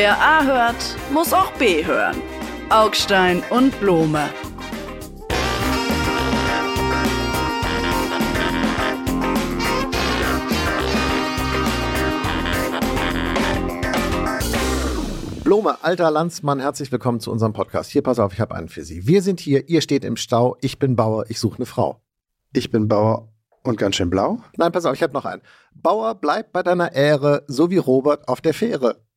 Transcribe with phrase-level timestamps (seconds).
[0.00, 2.14] Wer A hört, muss auch B hören.
[2.70, 4.28] Augstein und Blome.
[15.42, 17.90] Blome, alter Landsmann, herzlich willkommen zu unserem Podcast.
[17.90, 19.08] Hier, pass auf, ich habe einen für Sie.
[19.08, 22.00] Wir sind hier, ihr steht im Stau, ich bin Bauer, ich suche eine Frau.
[22.52, 23.32] Ich bin Bauer
[23.64, 24.38] und ganz schön blau.
[24.56, 25.42] Nein, pass auf, ich habe noch einen.
[25.74, 29.07] Bauer, bleib bei deiner Ehre, so wie Robert auf der Fähre.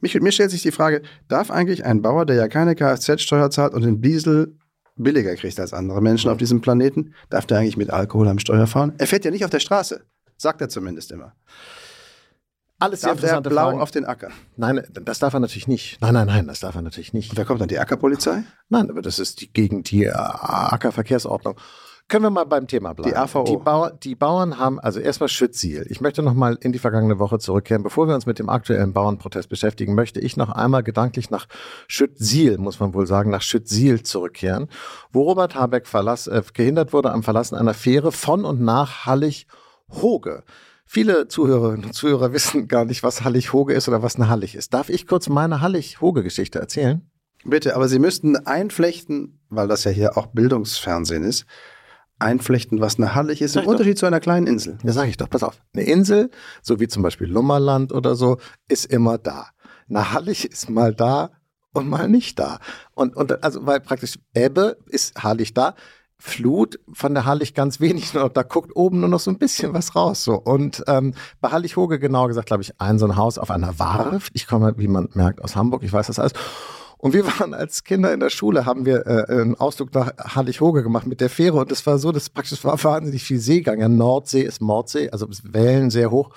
[0.00, 3.74] Mich, mir stellt sich die Frage, darf eigentlich ein Bauer, der ja keine Kfz-Steuer zahlt
[3.74, 4.56] und den Diesel
[4.96, 8.66] billiger kriegt als andere Menschen auf diesem Planeten, darf der eigentlich mit Alkohol am Steuer
[8.66, 8.92] fahren?
[8.98, 10.04] Er fährt ja nicht auf der Straße,
[10.36, 11.34] sagt er zumindest immer.
[12.78, 13.80] Alles sehr Darf interessante blau Fragen.
[13.80, 14.30] auf den Acker?
[14.56, 16.00] Nein, das darf er natürlich nicht.
[16.00, 17.28] Nein, nein, nein, das darf er natürlich nicht.
[17.28, 18.44] Und da kommt dann die Ackerpolizei?
[18.70, 21.56] Nein, aber das ist die, gegen die Ackerverkehrsordnung.
[22.10, 23.10] Können wir mal beim Thema bleiben?
[23.10, 23.44] Die AVO.
[23.44, 25.86] Die, Bauer, die Bauern haben, also erstmal Schütziel.
[25.88, 27.84] Ich möchte noch mal in die vergangene Woche zurückkehren.
[27.84, 31.46] Bevor wir uns mit dem aktuellen Bauernprotest beschäftigen, möchte ich noch einmal gedanklich nach
[31.86, 34.68] Schütziel, muss man wohl sagen, nach Schütziel zurückkehren,
[35.12, 40.42] wo Robert Habeck verlass, äh, gehindert wurde am Verlassen einer Fähre von und nach Hallig-Hoge.
[40.84, 44.74] Viele Zuhörerinnen und Zuhörer wissen gar nicht, was Hallig-Hoge ist oder was eine Hallig ist.
[44.74, 47.08] Darf ich kurz meine Hallig-Hoge-Geschichte erzählen?
[47.44, 51.46] Bitte, aber Sie müssten einflechten, weil das ja hier auch Bildungsfernsehen ist,
[52.20, 53.72] einflechten, was eine Hallig ist, Sag im ich doch.
[53.72, 54.78] Unterschied zu einer kleinen Insel.
[54.82, 55.60] Ja, sag ich doch, pass auf.
[55.74, 56.30] Eine Insel,
[56.62, 59.48] so wie zum Beispiel Lummerland oder so, ist immer da.
[59.88, 61.30] Eine Hallig ist mal da
[61.72, 62.58] und mal nicht da.
[62.94, 65.74] Und, und also, weil praktisch Ebbe ist Hallig da,
[66.22, 69.72] Flut von der Hallig ganz wenig nur, da guckt oben nur noch so ein bisschen
[69.72, 70.22] was raus.
[70.22, 70.34] So.
[70.34, 74.30] Und ähm, bei Hallig-Hoge genau gesagt, glaube ich, ein so ein Haus auf einer Warft.
[74.34, 76.32] Ich komme, wie man merkt, aus Hamburg, ich weiß das alles.
[77.00, 80.82] Und wir waren als Kinder in der Schule, haben wir äh, einen Ausflug nach Hallig-Hoge
[80.82, 83.80] gemacht mit der Fähre und es war so, dass praktisch war wahnsinnig viel Seegang.
[83.80, 86.30] Ja, Nordsee ist Mordsee, also Wellen sehr hoch.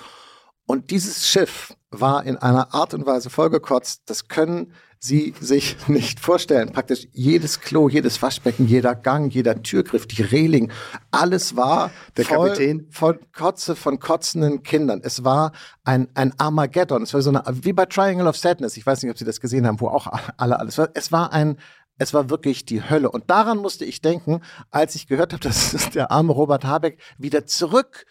[0.65, 4.71] Und dieses Schiff war in einer Art und Weise vollgekotzt, das können
[5.03, 6.71] Sie sich nicht vorstellen.
[6.71, 10.71] Praktisch jedes Klo, jedes Waschbecken, jeder Gang, jeder Türgriff, die Reling,
[11.11, 12.87] alles war Der voll Kapitän?
[12.89, 15.01] von Kotze, von kotzenden Kindern.
[15.03, 15.51] Es war
[15.83, 17.03] ein, ein Armageddon.
[17.03, 18.77] Es war so eine, wie bei Triangle of Sadness.
[18.77, 20.87] Ich weiß nicht, ob Sie das gesehen haben, wo auch alle alles war.
[20.93, 21.57] Es war ein,
[21.97, 23.11] es war wirklich die Hölle.
[23.11, 24.39] Und daran musste ich denken,
[24.71, 28.05] als ich gehört habe, dass der arme Robert Habeck wieder zurück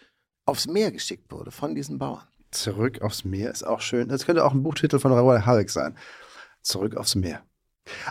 [0.45, 2.21] aufs Meer geschickt wurde von diesen Bauern.
[2.51, 4.09] Zurück aufs Meer ist auch schön.
[4.09, 5.95] Das könnte auch ein Buchtitel von Robert Habeck sein.
[6.63, 7.43] Zurück aufs Meer.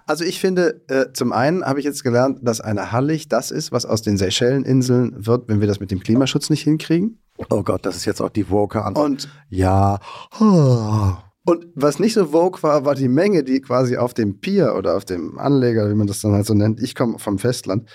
[0.07, 3.73] Also ich finde, äh, zum einen habe ich jetzt gelernt, dass eine Hallig das ist,
[3.73, 7.19] was aus den Seychelleninseln wird, wenn wir das mit dem Klimaschutz nicht hinkriegen.
[7.49, 9.07] Oh Gott, das ist jetzt auch die woke Antwort.
[9.07, 9.99] Und, ja.
[10.39, 11.13] Oh.
[11.47, 14.97] und was nicht so vogue war, war die Menge, die quasi auf dem Pier oder
[14.97, 17.89] auf dem Anleger, wie man das dann halt so nennt, ich komme vom Festland,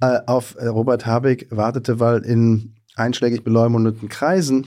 [0.00, 4.66] äh, auf äh, Robert Habeck wartete, weil in einschlägig beleumundeten Kreisen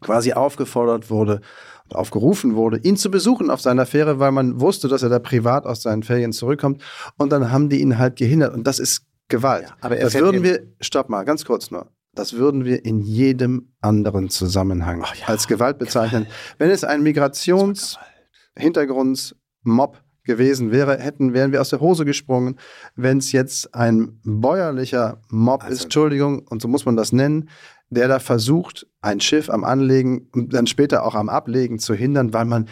[0.00, 1.40] quasi aufgefordert wurde
[1.90, 5.66] aufgerufen wurde, ihn zu besuchen auf seiner Fähre, weil man wusste, dass er da privat
[5.66, 6.82] aus seinen Ferien zurückkommt.
[7.16, 8.54] Und dann haben die ihn halt gehindert.
[8.54, 9.64] Und das ist Gewalt.
[9.64, 11.90] Ja, aber er das würden wir, stopp mal, ganz kurz nur.
[12.14, 16.26] Das würden wir in jedem anderen Zusammenhang ja, als Gewalt bezeichnen.
[16.58, 22.58] Wenn es ein Migrationshintergrundsmob gewesen wäre, hätten, wären wir aus der Hose gesprungen.
[22.94, 27.48] Wenn es jetzt ein bäuerlicher Mob Also- ist, Entschuldigung, und so muss man das nennen,
[27.90, 32.32] der da versucht, ein Schiff am Anlegen und dann später auch am Ablegen zu hindern,
[32.32, 32.68] weil man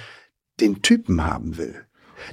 [0.61, 1.75] den Typen haben will.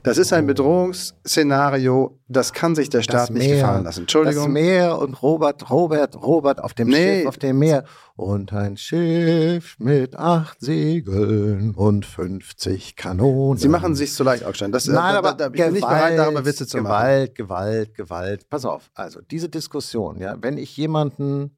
[0.04, 0.48] Das ist ein Oh.
[0.48, 3.84] Bedrohungsszenario, das kann sich der Staat nicht gefallen lassen.
[3.84, 4.52] Das Entschuldigung.
[4.54, 7.20] Meer und Robert, Robert, Robert auf dem Nee.
[7.20, 7.84] Schiff, auf dem Meer.
[8.16, 13.58] Und ein Schiff mit acht Segeln und 50 Kanonen.
[13.58, 14.72] Sie machen sich zu leicht, Augstein.
[14.72, 16.92] Das, Nein, da, aber da, da bin ich nicht bereit, darüber Witze zu machen.
[16.94, 18.50] Gewalt, Gewalt, Gewalt.
[18.50, 21.58] Pass auf, also diese Diskussion, ja, wenn ich jemanden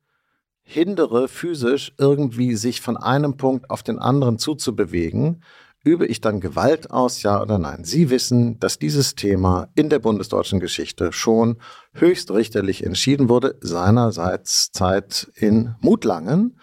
[0.64, 5.44] hindere, physisch irgendwie sich von einem Punkt auf den anderen zuzubewegen,
[5.84, 7.84] übe ich dann Gewalt aus, ja oder nein?
[7.84, 11.58] Sie wissen, dass dieses Thema in der bundesdeutschen Geschichte schon
[11.94, 16.58] höchstrichterlich entschieden wurde, seinerseits Zeit in Mutlangen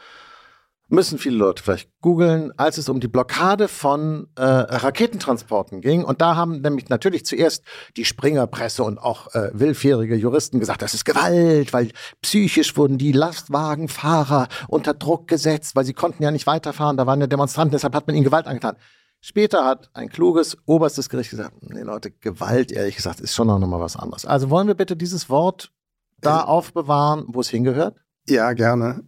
[0.91, 6.05] müssen viele Leute vielleicht googeln, als es um die Blockade von äh, Raketentransporten ging.
[6.05, 7.65] Und da haben nämlich natürlich zuerst
[7.97, 11.93] die Springerpresse und auch äh, willfährige Juristen gesagt, das ist Gewalt, weil
[12.23, 17.21] psychisch wurden die Lastwagenfahrer unter Druck gesetzt, weil sie konnten ja nicht weiterfahren, da waren
[17.21, 18.77] ja Demonstranten, deshalb hat man ihnen Gewalt angetan.
[19.21, 23.59] Später hat ein kluges oberstes Gericht gesagt, nee Leute, Gewalt, ehrlich gesagt, ist schon noch
[23.59, 24.25] mal was anderes.
[24.25, 25.73] Also wollen wir bitte dieses Wort
[26.21, 27.97] da aufbewahren, wo es hingehört?
[28.27, 29.03] Ja, gerne.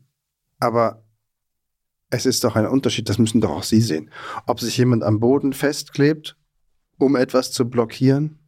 [0.61, 1.03] Aber
[2.13, 4.11] es ist doch ein Unterschied, das müssen doch auch Sie sehen.
[4.47, 6.37] Ob sich jemand am Boden festklebt,
[6.99, 8.39] um etwas zu blockieren,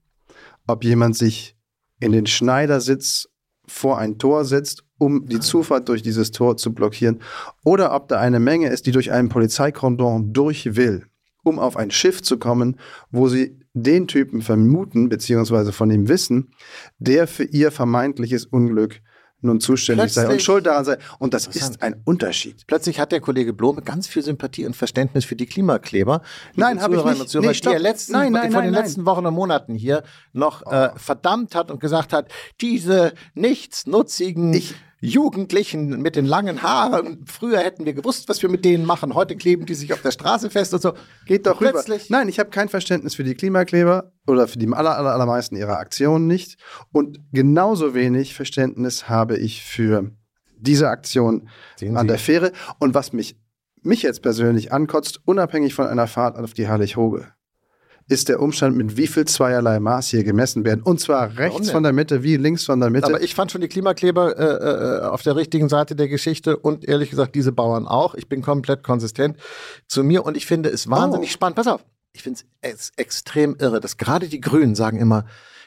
[0.66, 1.56] ob jemand sich
[1.98, 3.28] in den Schneidersitz
[3.66, 7.22] vor ein Tor setzt, um die Zufahrt durch dieses Tor zu blockieren,
[7.64, 11.06] oder ob da eine Menge ist, die durch einen Polizeikordon durch will,
[11.42, 12.78] um auf ein Schiff zu kommen,
[13.10, 16.50] wo sie den Typen vermuten, beziehungsweise von ihm wissen,
[16.98, 19.00] der für ihr vermeintliches Unglück
[19.44, 20.98] nun zuständig sei und schuld daran sei.
[21.18, 22.66] Und das ist ein Unterschied.
[22.66, 26.22] Plötzlich hat der Kollege Blome ganz viel Sympathie und Verständnis für die Klimakleber.
[26.56, 27.28] Nein, habe ich nicht.
[27.28, 30.02] Zuhörer, nee, die er letzten, nein, nein, von den nein, letzten Wochen und Monaten hier
[30.32, 30.70] noch oh.
[30.70, 32.28] äh, verdammt hat und gesagt hat,
[32.60, 34.74] diese nichtsnutzigen ich,
[35.04, 37.24] Jugendlichen mit den langen Haaren.
[37.26, 39.14] Früher hätten wir gewusst, was wir mit denen machen.
[39.14, 40.94] Heute kleben die sich auf der Straße fest und so.
[41.26, 41.84] Geht doch rüber.
[42.08, 45.78] Nein, ich habe kein Verständnis für die Klimakleber oder für die aller, aller, allermeisten ihrer
[45.78, 46.56] Aktionen nicht.
[46.90, 50.10] Und genauso wenig Verständnis habe ich für
[50.56, 51.50] diese Aktion
[51.94, 52.52] an der Fähre.
[52.78, 53.36] Und was mich,
[53.82, 57.28] mich jetzt persönlich ankotzt, unabhängig von einer Fahrt auf die Herrlich-Hoge,
[58.08, 60.82] ist der Umstand, mit wie viel zweierlei Maß hier gemessen werden.
[60.82, 63.06] Und zwar rechts von der Mitte wie links von der Mitte.
[63.06, 66.84] Aber ich fand schon die Klimakleber äh, äh, auf der richtigen Seite der Geschichte und
[66.84, 68.14] ehrlich gesagt diese Bauern auch.
[68.14, 69.38] Ich bin komplett konsistent
[69.88, 71.32] zu mir und ich finde es wahnsinnig oh.
[71.32, 71.56] spannend.
[71.56, 75.24] Pass auf, ich finde es extrem irre, dass gerade die Grünen sagen immer,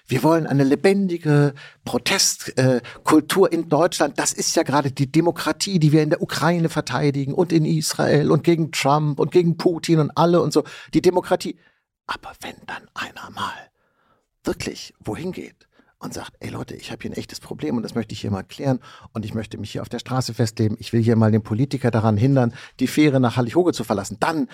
[0.09, 1.53] wir wollen eine lebendige
[1.83, 4.17] Protestkultur äh, in Deutschland.
[4.17, 8.31] Das ist ja gerade die Demokratie, die wir in der Ukraine verteidigen und in Israel
[8.31, 10.63] und gegen Trump und gegen Putin und alle und so.
[10.93, 11.57] Die Demokratie.
[12.07, 13.69] Aber wenn dann einer mal
[14.43, 15.67] wirklich wohin geht
[15.99, 18.31] und sagt, ey Leute, ich habe hier ein echtes Problem und das möchte ich hier
[18.31, 18.79] mal klären
[19.13, 21.91] und ich möchte mich hier auf der Straße festleben, ich will hier mal den Politiker
[21.91, 24.47] daran hindern, die Fähre nach Hallighoge zu verlassen, dann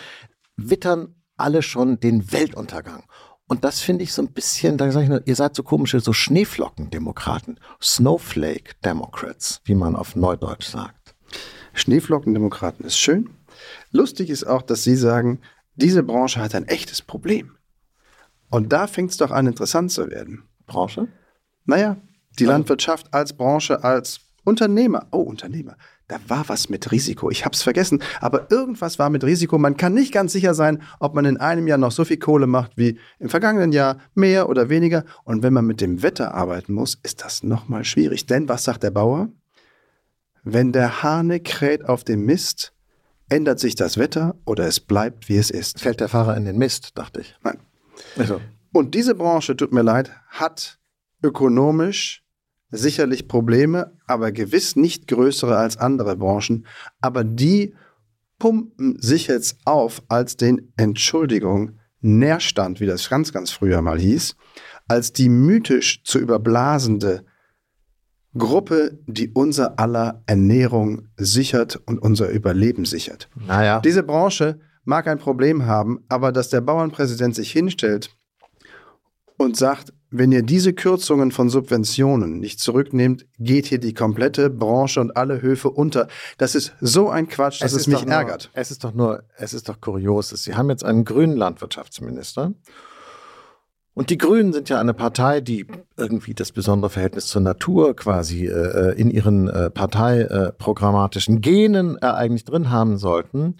[0.57, 3.03] wittern alle schon den Weltuntergang.
[3.47, 5.99] Und das finde ich so ein bisschen, da sage ich nur, ihr seid so komische,
[5.99, 11.13] so Schneeflockendemokraten, Snowflake Democrats, wie man auf Neudeutsch sagt.
[11.73, 13.29] Schneeflockendemokraten ist schön.
[13.91, 15.41] Lustig ist auch, dass Sie sagen,
[15.75, 17.57] diese Branche hat ein echtes Problem.
[18.49, 20.43] Und da fängt es doch an, interessant zu werden.
[20.67, 21.07] Branche?
[21.65, 21.97] Naja,
[22.39, 22.53] die also.
[22.53, 25.07] Landwirtschaft als Branche, als Unternehmer.
[25.11, 25.77] Oh, Unternehmer.
[26.07, 27.31] Da war was mit Risiko.
[27.31, 28.03] Ich habe es vergessen.
[28.19, 29.57] Aber irgendwas war mit Risiko.
[29.57, 32.45] Man kann nicht ganz sicher sein, ob man in einem Jahr noch so viel Kohle
[32.45, 35.05] macht wie im vergangenen Jahr, mehr oder weniger.
[35.23, 38.25] Und wenn man mit dem Wetter arbeiten muss, ist das nochmal schwierig.
[38.25, 39.29] Denn was sagt der Bauer?
[40.43, 42.73] Wenn der Hahne kräht auf dem Mist,
[43.29, 45.79] Ändert sich das Wetter oder es bleibt, wie es ist?
[45.79, 47.35] Fällt der Fahrer in den Mist, dachte ich.
[47.43, 47.59] Nein.
[48.17, 48.41] Also.
[48.71, 50.79] Und diese Branche, tut mir leid, hat
[51.21, 52.23] ökonomisch
[52.69, 56.65] sicherlich Probleme, aber gewiss nicht größere als andere Branchen.
[57.01, 57.75] Aber die
[58.39, 64.35] pumpen sich jetzt auf als den, Entschuldigung, Nährstand, wie das ganz, ganz früher mal hieß,
[64.87, 67.25] als die mythisch zu überblasende
[68.37, 73.29] Gruppe, die unser aller Ernährung sichert und unser Überleben sichert.
[73.35, 73.79] Naja.
[73.79, 78.09] Diese Branche mag ein Problem haben, aber dass der Bauernpräsident sich hinstellt
[79.37, 85.01] und sagt, wenn ihr diese Kürzungen von Subventionen nicht zurücknehmt, geht hier die komplette Branche
[85.01, 86.07] und alle Höfe unter.
[86.37, 88.51] Das ist so ein Quatsch, dass es, es mich nur, ärgert.
[88.53, 90.29] Es ist doch nur, es ist doch kurios.
[90.29, 92.53] Sie haben jetzt einen grünen Landwirtschaftsminister
[93.93, 95.67] und die Grünen sind ja eine Partei, die
[95.97, 102.07] irgendwie das besondere Verhältnis zur Natur quasi äh, äh in ihren äh, parteiprogrammatischen Genen äh,
[102.07, 103.57] eigentlich drin haben sollten.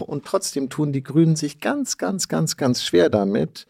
[0.00, 3.66] Und trotzdem tun die Grünen sich ganz, ganz, ganz, ganz schwer damit,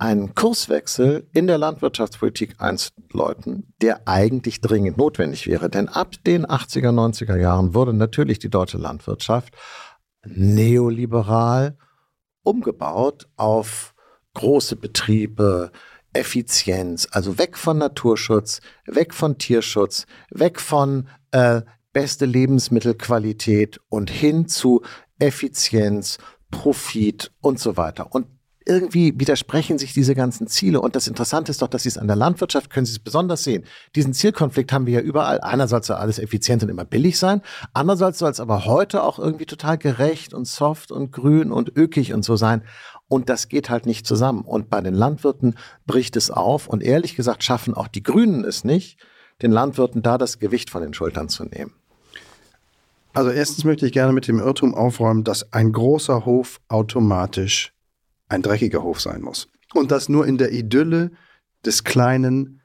[0.00, 5.68] einen Kurswechsel in der Landwirtschaftspolitik einzuläuten, der eigentlich dringend notwendig wäre.
[5.68, 9.54] Denn ab den 80er, 90er Jahren wurde natürlich die deutsche Landwirtschaft
[10.24, 11.76] neoliberal
[12.42, 13.94] umgebaut auf
[14.34, 15.72] große Betriebe,
[16.12, 24.48] Effizienz, also weg von Naturschutz, weg von Tierschutz, weg von äh, beste Lebensmittelqualität und hin
[24.48, 24.82] zu
[25.18, 26.18] Effizienz,
[26.50, 28.12] Profit und so weiter.
[28.12, 28.26] Und
[28.66, 30.80] irgendwie widersprechen sich diese ganzen Ziele.
[30.80, 33.42] Und das Interessante ist doch, dass Sie es an der Landwirtschaft, können Sie es besonders
[33.42, 33.64] sehen.
[33.96, 35.40] Diesen Zielkonflikt haben wir ja überall.
[35.40, 37.42] Einerseits soll alles effizient und immer billig sein.
[37.72, 42.12] Andererseits soll es aber heute auch irgendwie total gerecht und soft und grün und ökig
[42.12, 42.62] und so sein.
[43.10, 44.42] Und das geht halt nicht zusammen.
[44.42, 46.68] Und bei den Landwirten bricht es auf.
[46.68, 48.98] Und ehrlich gesagt schaffen auch die Grünen es nicht,
[49.42, 51.72] den Landwirten da das Gewicht von den Schultern zu nehmen.
[53.12, 57.72] Also erstens möchte ich gerne mit dem Irrtum aufräumen, dass ein großer Hof automatisch
[58.28, 59.48] ein dreckiger Hof sein muss.
[59.74, 61.10] Und das nur in der Idylle
[61.64, 62.60] des kleinen,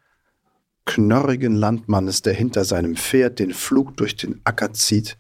[0.86, 5.18] knorrigen Landmannes, der hinter seinem Pferd den Flug durch den Acker zieht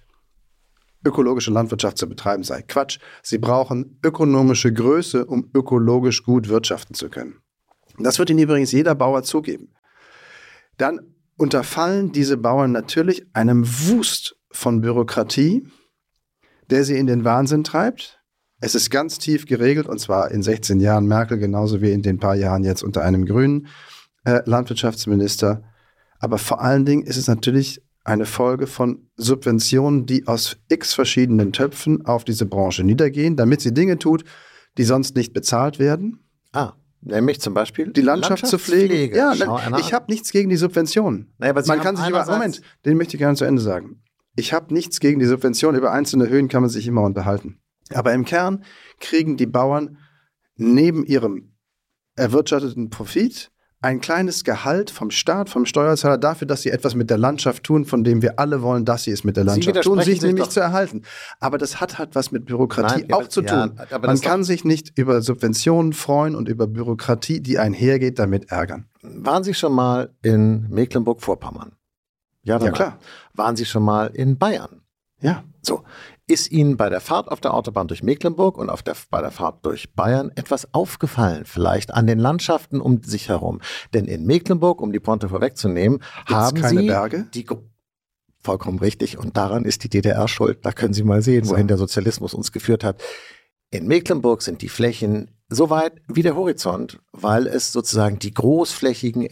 [1.05, 2.62] ökologische Landwirtschaft zu betreiben sei.
[2.63, 3.00] Quatsch.
[3.21, 7.35] Sie brauchen ökonomische Größe, um ökologisch gut wirtschaften zu können.
[7.97, 9.74] Das wird Ihnen übrigens jeder Bauer zugeben.
[10.77, 11.00] Dann
[11.38, 15.67] unterfallen diese Bauern natürlich einem Wust von Bürokratie,
[16.69, 18.21] der sie in den Wahnsinn treibt.
[18.59, 22.19] Es ist ganz tief geregelt, und zwar in 16 Jahren Merkel, genauso wie in den
[22.19, 23.67] paar Jahren jetzt unter einem grünen
[24.24, 25.63] äh, Landwirtschaftsminister.
[26.19, 31.51] Aber vor allen Dingen ist es natürlich eine Folge von Subventionen, die aus x verschiedenen
[31.51, 34.24] Töpfen auf diese Branche niedergehen, damit sie Dinge tut,
[34.77, 36.19] die sonst nicht bezahlt werden.
[36.53, 39.15] Ah, nämlich zum Beispiel die Landschaft zu pflegen.
[39.15, 41.33] Ja, nein, einer ich habe nichts gegen die Subventionen.
[41.39, 44.01] Naja, man kann sich über, Moment, den möchte ich gerne zu Ende sagen.
[44.35, 45.75] Ich habe nichts gegen die Subvention.
[45.75, 47.59] Über einzelne Höhen kann man sich immer unterhalten.
[47.93, 48.63] Aber im Kern
[49.00, 49.97] kriegen die Bauern
[50.57, 51.53] neben ihrem
[52.15, 53.51] erwirtschafteten Profit
[53.85, 57.85] ein kleines Gehalt vom Staat, vom Steuerzahler dafür, dass sie etwas mit der Landschaft tun,
[57.85, 60.45] von dem wir alle wollen, dass sie es mit der Landschaft tun, sich sich nämlich
[60.45, 60.51] doch.
[60.51, 61.03] zu erhalten.
[61.39, 63.79] Aber das hat halt was mit Bürokratie Nein, ja, auch zu ja, tun.
[63.91, 68.85] aber Man kann sich nicht über Subventionen freuen und über Bürokratie, die einhergeht, damit ärgern.
[69.03, 71.73] Waren Sie schon mal in Mecklenburg-Vorpommern?
[72.41, 72.99] Ja, Ja, klar.
[73.33, 74.81] Waren Sie schon mal in Bayern?
[75.22, 75.43] Ja.
[75.62, 75.84] So,
[76.27, 79.31] ist Ihnen bei der Fahrt auf der Autobahn durch Mecklenburg und auf der, bei der
[79.31, 83.62] Fahrt durch Bayern etwas aufgefallen, vielleicht an den Landschaften um sich herum?
[83.93, 87.27] Denn in Mecklenburg, um die Pointe vorwegzunehmen, haben keine Sie Berge?
[87.34, 87.45] die
[88.41, 90.60] vollkommen richtig und daran ist die DDR schuld.
[90.63, 93.01] Da können Sie mal sehen, wohin der Sozialismus uns geführt hat.
[93.72, 99.27] In Mecklenburg sind die Flächen so weit wie der Horizont, weil es sozusagen die großflächigen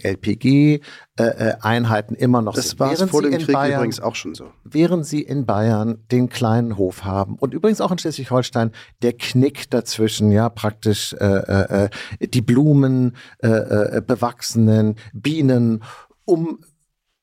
[1.17, 2.79] LPG-Einheiten immer noch Das sind.
[2.79, 4.51] war es Während vor dem in Krieg Bayern, übrigens auch schon so.
[4.63, 9.69] während sie in Bayern den kleinen Hof haben und übrigens auch in Schleswig-Holstein der Knick
[9.71, 11.89] dazwischen, ja praktisch äh, äh,
[12.19, 13.47] äh, die Blumen, äh,
[13.97, 15.83] äh, bewachsenen Bienen,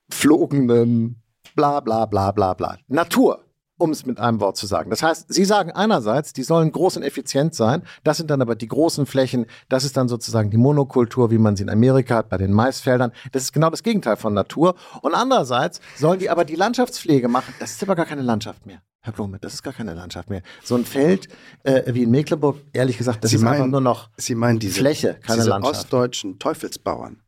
[0.09, 1.23] umflogenen,
[1.55, 2.77] bla bla bla bla bla.
[2.89, 3.45] Natur,
[3.81, 4.91] um es mit einem Wort zu sagen.
[4.91, 8.55] Das heißt, Sie sagen einerseits, die sollen groß und effizient sein, das sind dann aber
[8.55, 12.29] die großen Flächen, das ist dann sozusagen die Monokultur, wie man sie in Amerika hat,
[12.29, 13.13] bei den Maisfeldern.
[13.33, 14.75] Das ist genau das Gegenteil von Natur.
[15.03, 17.55] Und andererseits sollen die aber die Landschaftspflege machen.
[17.59, 18.83] Das ist aber gar keine Landschaft mehr.
[19.03, 20.43] Herr Blume, das ist gar keine Landschaft mehr.
[20.63, 21.29] So ein Feld
[21.63, 24.59] äh, wie in Mecklenburg, ehrlich gesagt, das Sie ist einfach meinen- nur noch Sie meinen
[24.59, 25.77] diese, Fläche, keine diese Landschaft.
[25.77, 27.23] ostdeutschen Teufelsbauern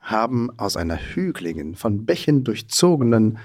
[0.00, 3.38] haben aus einer hügeligen, von Bächen durchzogenen,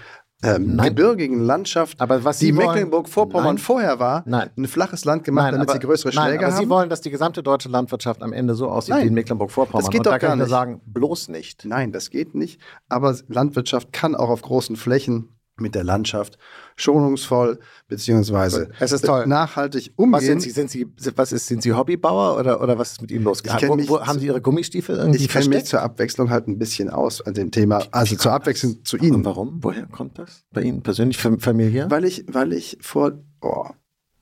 [0.43, 0.89] ähm, Nein.
[0.89, 3.57] gebirgigen Landschaft, Aber was die Sie wollen- Mecklenburg-Vorpommern Nein.
[3.57, 4.49] vorher war, Nein.
[4.57, 6.63] ein flaches Land gemacht, damit aber, sie größere nein, Schläge aber haben.
[6.63, 9.03] Sie wollen, dass die gesamte deutsche Landwirtschaft am Ende so aussieht Nein.
[9.03, 9.81] wie in Mecklenburg-Vorpommern.
[9.83, 10.51] Das geht Und doch da kann gar ich nur nicht.
[10.51, 11.65] sagen, bloß nicht.
[11.65, 12.59] Nein, das geht nicht.
[12.89, 16.37] Aber Landwirtschaft kann auch auf großen Flächen mit der Landschaft
[16.75, 19.27] schonungsvoll beziehungsweise Es ist toll.
[19.27, 20.13] nachhaltig umgehen.
[20.13, 20.49] Was sind Sie?
[20.49, 23.41] Sind Sie, was ist, sind Sie Hobbybauer oder, oder was ist mit Ihnen los?
[23.45, 25.81] Ich kenn wo, mich wo, zu- haben Sie Ihre Gummistiefel irgendwie ich kenne mich zur
[25.81, 29.15] Abwechslung halt ein bisschen aus an dem Thema, also zur Abwechslung zu Ihnen.
[29.17, 29.59] Und warum?
[29.61, 30.43] Woher kommt das?
[30.51, 31.89] Bei Ihnen persönlich, fam- familiär?
[31.91, 33.65] Weil ich, weil ich vor oh,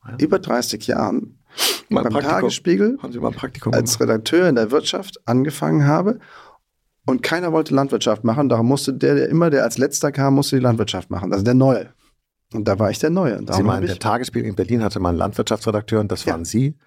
[0.07, 0.15] Ja.
[0.19, 1.37] über 30 Jahren
[1.89, 2.31] Mal beim Praktikum.
[2.31, 2.97] Tagesspiegel
[3.71, 3.99] als?
[3.99, 6.19] Redakteur in der Wirtschaft angefangen habe
[7.05, 8.49] und keiner wollte Landwirtschaft machen.
[8.49, 11.31] Darum musste der, der immer, der als letzter kam, musste die Landwirtschaft machen.
[11.31, 11.93] Also der Neue.
[12.53, 13.37] Und da war ich der Neue.
[13.37, 16.33] Und Sie meinen, der ich, Tagesspiegel in Berlin hatte mal einen Landwirtschaftsredakteur und das Ja.
[16.33, 16.77] waren Sie?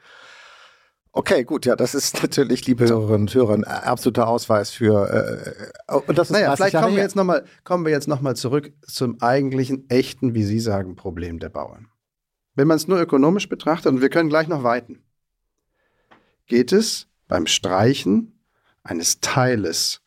[1.16, 5.54] Okay, gut, ja, das ist natürlich, liebe Hörerinnen und Hörer, ein absoluter Ausweis für.
[5.88, 7.92] Äh, und das ist naja, 30 vielleicht Jahre kommen wir, jetzt noch mal, kommen wir
[7.92, 11.88] jetzt nochmal zurück zum eigentlichen, echten, wie Sie sagen, Problem der Bauern.
[12.56, 15.02] Wenn man es nur ökonomisch betrachtet, und wir können gleich noch weiten,
[16.46, 18.38] geht es beim Streichen
[18.82, 20.00] eines Teiles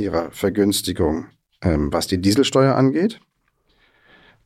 [0.00, 1.26] ihrer Vergünstigung,
[1.62, 3.20] ähm, was die Dieselsteuer angeht,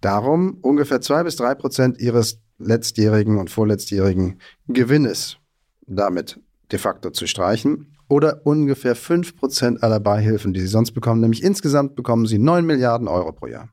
[0.00, 5.38] darum, ungefähr zwei bis drei Prozent ihres letztjährigen und vorletztjährigen Gewinnes
[5.87, 6.40] damit
[6.73, 11.42] de facto zu streichen oder ungefähr fünf Prozent aller Beihilfen, die sie sonst bekommen, nämlich
[11.42, 13.70] insgesamt bekommen sie neun Milliarden Euro pro Jahr.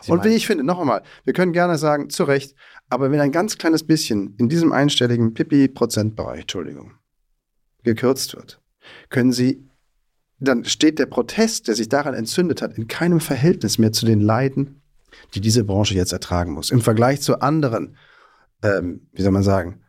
[0.00, 2.54] Sie und wie ich finde, noch einmal, wir können gerne sagen, zu Recht,
[2.88, 6.92] aber wenn ein ganz kleines bisschen in diesem einstelligen Pipi-Prozentbereich, Entschuldigung,
[7.82, 8.60] gekürzt wird,
[9.08, 9.67] können Sie,
[10.40, 14.20] dann steht der Protest, der sich daran entzündet hat, in keinem Verhältnis mehr zu den
[14.20, 14.82] Leiden,
[15.34, 16.70] die diese Branche jetzt ertragen muss.
[16.70, 17.96] Im Vergleich zu anderen,
[18.62, 19.80] ähm, wie soll man sagen,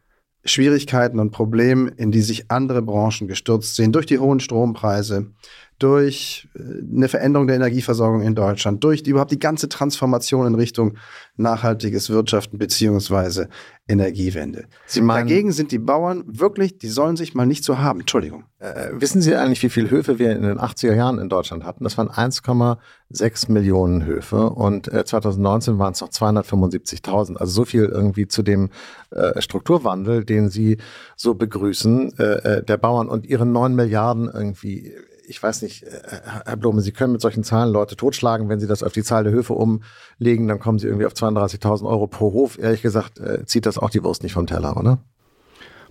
[0.45, 5.31] Schwierigkeiten und Problemen, in die sich andere Branchen gestürzt sehen, durch die hohen Strompreise,
[5.79, 6.59] durch äh,
[6.95, 10.97] eine Veränderung der Energieversorgung in Deutschland, durch die, überhaupt die ganze Transformation in Richtung
[11.37, 13.49] nachhaltiges Wirtschaften beziehungsweise
[13.87, 14.65] Energiewende.
[14.85, 18.01] Sie meinen, Dagegen sind die Bauern wirklich, die sollen sich mal nicht so haben.
[18.01, 18.43] Entschuldigung.
[18.59, 21.85] äh, wissen Sie eigentlich, wie viele Höfe wir in den 80er Jahren in Deutschland hatten?
[21.85, 27.37] Das waren 1,6 Millionen Höfe und äh, 2019 waren es noch 275.000.
[27.37, 28.69] Also so viel irgendwie zu dem
[29.09, 30.77] äh, Strukturwandel, den Sie
[31.15, 34.93] so begrüßen, äh, äh, der Bauern und ihre 9 Milliarden irgendwie.
[35.29, 36.01] Ich weiß nicht, äh,
[36.45, 38.49] Herr Blome, Sie können mit solchen Zahlen Leute totschlagen.
[38.49, 41.87] Wenn Sie das auf die Zahl der Höfe umlegen, dann kommen Sie irgendwie auf 32.000
[41.87, 42.57] Euro pro Hof.
[42.57, 44.97] Ehrlich gesagt, äh, zieht das auch die Wurst nicht vom Teller, oder?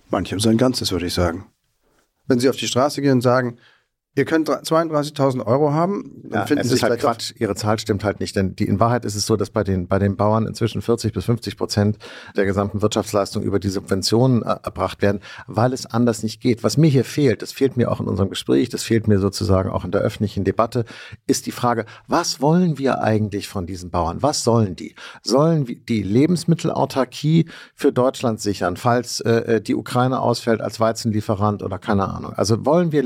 [0.09, 1.45] Manchem sein Ganzes, würde ich sagen.
[2.27, 3.59] Wenn Sie auf die Straße gehen und sagen,
[4.15, 6.23] Ihr könnt 32.000 Euro haben.
[6.31, 7.33] Ja, es ist halt Quatsch.
[7.37, 9.87] Ihre Zahl stimmt halt nicht, denn die, in Wahrheit ist es so, dass bei den,
[9.87, 11.97] bei den Bauern inzwischen 40 bis 50 Prozent
[12.35, 16.63] der gesamten Wirtschaftsleistung über die Subventionen äh, erbracht werden, weil es anders nicht geht.
[16.63, 19.69] Was mir hier fehlt, das fehlt mir auch in unserem Gespräch, das fehlt mir sozusagen
[19.69, 20.85] auch in der öffentlichen Debatte,
[21.27, 24.23] ist die Frage, was wollen wir eigentlich von diesen Bauern?
[24.23, 24.95] Was sollen die?
[25.21, 31.77] Sollen die Lebensmittelautarkie für Deutschland sichern, falls äh, äh, die Ukraine ausfällt als Weizenlieferant oder
[31.77, 32.33] keine Ahnung?
[32.33, 33.03] Also wollen wir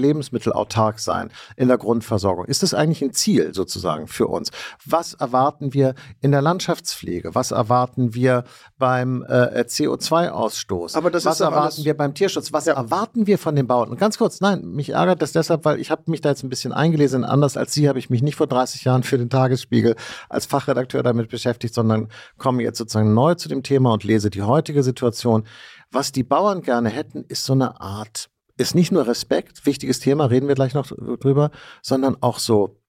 [0.93, 2.45] Lebensmittelautark sein in der Grundversorgung?
[2.45, 4.51] Ist das eigentlich ein Ziel sozusagen für uns?
[4.85, 7.35] Was erwarten wir in der Landschaftspflege?
[7.35, 8.43] Was erwarten wir
[8.77, 10.95] beim äh, CO2-Ausstoß?
[10.95, 12.53] Aber das Was erwarten wir beim Tierschutz?
[12.53, 12.73] Was Ja.
[12.73, 13.89] erwarten wir von den Bauern?
[13.89, 16.50] Und ganz kurz, nein, mich ärgert das deshalb, weil ich habe mich da jetzt ein
[16.50, 17.23] bisschen eingelesen.
[17.23, 19.95] Anders als Sie habe ich mich nicht vor 30 Jahren für den Tagesspiegel
[20.29, 24.41] als Fachredakteur damit beschäftigt, sondern komme jetzt sozusagen neu zu dem Thema und lese die
[24.41, 25.45] heutige Situation.
[25.91, 30.25] Was die Bauern gerne hätten, ist so eine Art, ist nicht nur Respekt, wichtiges Thema,
[30.25, 32.79] reden wir gleich noch drüber, sondern auch so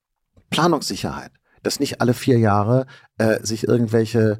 [0.51, 1.33] Planungssicherheit.
[1.63, 4.39] Dass nicht alle vier Jahre äh, sich irgendwelche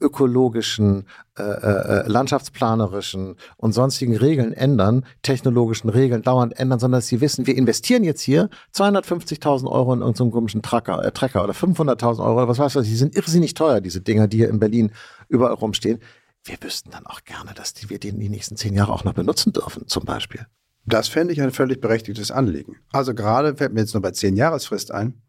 [0.00, 1.06] ökologischen,
[1.38, 7.46] äh, äh, landschaftsplanerischen und sonstigen Regeln ändern, technologischen Regeln dauernd ändern, sondern dass sie wissen,
[7.46, 12.48] wir investieren jetzt hier 250.000 Euro in irgendeinem komischen Tracker, äh, Trecker oder 500.000 Euro
[12.48, 14.92] was weiß ich, die sind irrsinnig teuer, diese Dinger, die hier in Berlin
[15.28, 16.00] überall rumstehen.
[16.48, 19.12] Wir wüssten dann auch gerne, dass die, wir den die nächsten zehn Jahre auch noch
[19.12, 20.46] benutzen dürfen, zum Beispiel.
[20.86, 22.76] Das fände ich ein völlig berechtigtes Anliegen.
[22.90, 25.20] Also gerade fällt mir jetzt nur bei 10 Jahresfrist ein,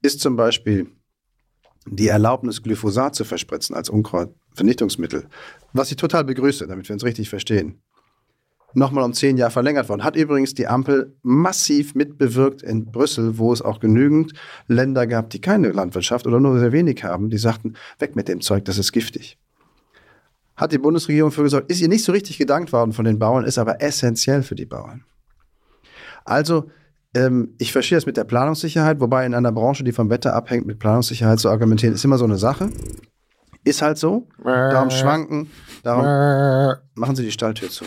[0.00, 0.86] ist zum Beispiel
[1.84, 5.28] die Erlaubnis, Glyphosat zu verspritzen als Unkrautvernichtungsmittel,
[5.74, 7.82] was ich total begrüße, damit wir uns richtig verstehen,
[8.72, 10.04] nochmal um 10 Jahre verlängert worden.
[10.04, 14.32] Hat übrigens die Ampel massiv mitbewirkt in Brüssel, wo es auch genügend
[14.68, 18.40] Länder gab, die keine Landwirtschaft oder nur sehr wenig haben, die sagten, weg mit dem
[18.40, 19.36] Zeug, das ist giftig
[20.60, 21.70] hat die Bundesregierung für gesorgt.
[21.70, 24.66] Ist ihr nicht so richtig gedankt worden von den Bauern, ist aber essentiell für die
[24.66, 25.04] Bauern.
[26.24, 26.70] Also,
[27.14, 30.66] ähm, ich verstehe das mit der Planungssicherheit, wobei in einer Branche, die vom Wetter abhängt,
[30.66, 32.70] mit Planungssicherheit zu argumentieren, ist immer so eine Sache.
[33.64, 34.28] Ist halt so.
[34.44, 35.50] Darum schwanken,
[35.82, 37.84] darum machen Sie die Stalltür zu.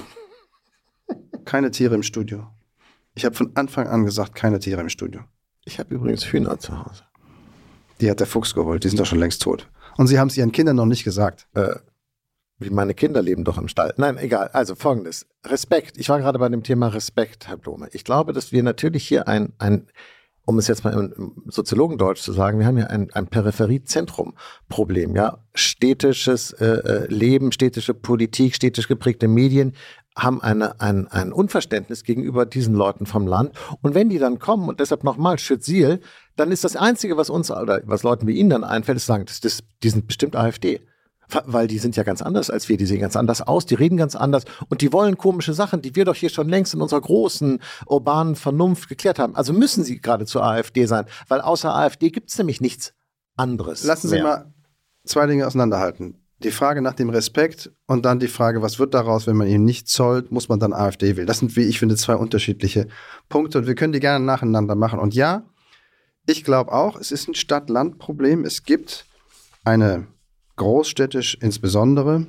[1.45, 2.47] Keine Tiere im Studio.
[3.15, 5.21] Ich habe von Anfang an gesagt, keine Tiere im Studio.
[5.65, 7.03] Ich habe übrigens Hühner zu Hause.
[8.01, 9.69] Die hat der Fuchs geholt, die sind doch schon längst tot.
[9.97, 11.47] Und Sie haben es Ihren Kindern noch nicht gesagt.
[11.53, 11.75] Äh,
[12.65, 13.93] wie meine Kinder leben doch im Stall.
[13.97, 14.49] Nein, egal.
[14.53, 15.25] Also folgendes.
[15.45, 15.97] Respekt.
[15.97, 17.89] Ich war gerade bei dem Thema Respekt, Herr Blome.
[17.91, 19.87] Ich glaube, dass wir natürlich hier ein, ein
[20.45, 25.37] um es jetzt mal im- Soziologendeutsch zu sagen, wir haben hier ein, ein Peripherie-Zentrum-Problem, ja.
[25.55, 29.73] Städtisches äh, äh, Leben, städtische Politik, städtisch geprägte Medien
[30.15, 33.53] haben eine, ein, ein Unverständnis gegenüber diesen Leuten vom Land.
[33.81, 36.01] Und wenn die dann kommen, und deshalb nochmal Schütziel,
[36.35, 39.25] dann ist das Einzige, was uns oder was Leuten wie Ihnen dann einfällt, ist sagen,
[39.25, 40.81] das, das, die sind bestimmt AfD.
[41.45, 43.97] Weil die sind ja ganz anders als wir, die sehen ganz anders aus, die reden
[43.97, 47.01] ganz anders und die wollen komische Sachen, die wir doch hier schon längst in unserer
[47.01, 49.35] großen urbanen Vernunft geklärt haben.
[49.35, 52.93] Also müssen sie gerade zur AfD sein, weil außer AfD gibt es nämlich nichts
[53.35, 53.83] anderes.
[53.83, 54.23] Lassen Sie mehr.
[54.23, 54.53] mal
[55.05, 56.19] zwei Dinge auseinanderhalten.
[56.39, 59.63] Die Frage nach dem Respekt und dann die Frage, was wird daraus, wenn man ihn
[59.63, 61.27] nicht zollt, muss man dann AfD wählen.
[61.27, 62.87] Das sind, wie ich finde, zwei unterschiedliche
[63.29, 64.99] Punkte und wir können die gerne nacheinander machen.
[64.99, 65.43] Und ja,
[66.25, 68.43] ich glaube auch, es ist ein Stadt-Land-Problem.
[68.43, 69.05] Es gibt
[69.63, 70.07] eine
[70.55, 72.27] großstädtisch insbesondere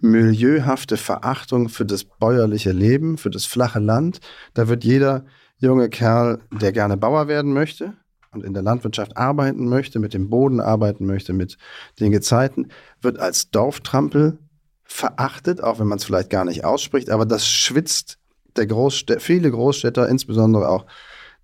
[0.00, 4.20] milieuhafte Verachtung für das bäuerliche Leben, für das flache Land.
[4.54, 5.24] Da wird jeder
[5.58, 7.94] junge Kerl, der gerne Bauer werden möchte
[8.32, 11.56] und in der Landwirtschaft arbeiten möchte, mit dem Boden arbeiten möchte, mit
[11.98, 12.68] den Gezeiten,
[13.00, 14.38] wird als Dorftrampel
[14.84, 18.18] verachtet, auch wenn man es vielleicht gar nicht ausspricht, aber das schwitzt
[18.56, 20.86] der Großstädter, viele Großstädter, insbesondere auch,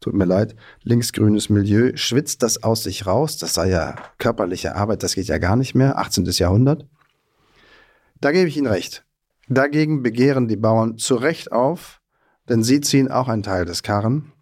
[0.03, 3.39] tut mir leid, linksgrünes Milieu, schwitzt das aus sich raus.
[3.39, 5.99] Das sei ja körperliche Arbeit, das geht ja gar nicht mehr.
[5.99, 6.25] 18.
[6.27, 6.87] Jahrhundert.
[8.21, 9.05] Da gebe ich Ihnen recht.
[9.49, 12.01] Dagegen begehren die Bauern zu Recht auf,
[12.49, 14.33] denn sie ziehen auch einen Teil des Karren.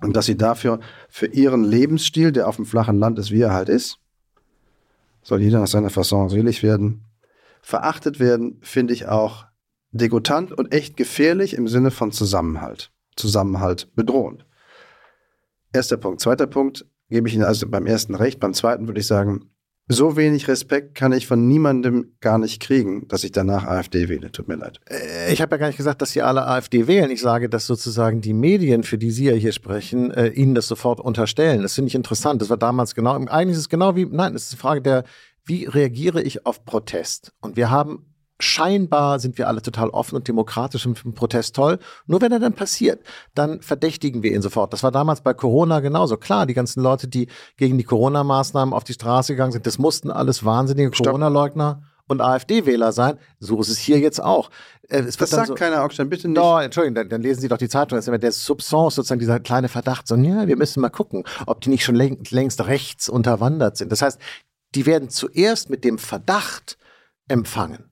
[0.00, 3.52] Und dass sie dafür für ihren Lebensstil, der auf dem flachen Land ist, wie er
[3.52, 3.98] halt ist,
[5.22, 7.04] soll jeder nach seiner Fasson selig werden,
[7.60, 9.46] verachtet werden, finde ich auch
[9.90, 12.92] degutant und echt gefährlich im Sinne von Zusammenhalt.
[13.16, 14.45] Zusammenhalt bedrohend.
[15.72, 16.20] Erster Punkt.
[16.20, 18.40] Zweiter Punkt gebe ich Ihnen also beim ersten recht.
[18.40, 19.50] Beim zweiten würde ich sagen,
[19.88, 24.32] so wenig Respekt kann ich von niemandem gar nicht kriegen, dass ich danach AfD wähle.
[24.32, 24.80] Tut mir leid.
[24.88, 27.10] Äh, Ich habe ja gar nicht gesagt, dass sie alle AfD wählen.
[27.10, 30.66] Ich sage, dass sozusagen die Medien, für die Sie ja hier sprechen, äh, Ihnen das
[30.66, 31.62] sofort unterstellen.
[31.62, 32.42] Das finde ich interessant.
[32.42, 35.04] Das war damals genau, eigentlich ist es genau wie, nein, es ist eine Frage der,
[35.44, 37.32] wie reagiere ich auf Protest?
[37.40, 41.78] Und wir haben scheinbar sind wir alle total offen und demokratisch und finden Protest toll.
[42.06, 43.02] Nur wenn er dann passiert,
[43.34, 44.72] dann verdächtigen wir ihn sofort.
[44.72, 46.16] Das war damals bei Corona genauso.
[46.16, 50.10] Klar, die ganzen Leute, die gegen die Corona-Maßnahmen auf die Straße gegangen sind, das mussten
[50.10, 50.90] alles wahnsinnige.
[50.90, 53.18] Corona-Leugner und AfD-Wähler sein.
[53.40, 54.50] So ist es hier jetzt auch.
[54.88, 56.38] Äh, das sagt so, keiner, Augstein, bitte nicht.
[56.38, 57.96] Doch, Entschuldigung, dann, dann, lesen Sie doch die Zeitung.
[57.96, 60.06] Das ist immer der Subsens, sozusagen dieser kleine Verdacht.
[60.06, 63.90] So, ja, wir müssen mal gucken, ob die nicht schon längst rechts unterwandert sind.
[63.90, 64.20] Das heißt,
[64.74, 66.78] die werden zuerst mit dem Verdacht
[67.28, 67.90] empfangen.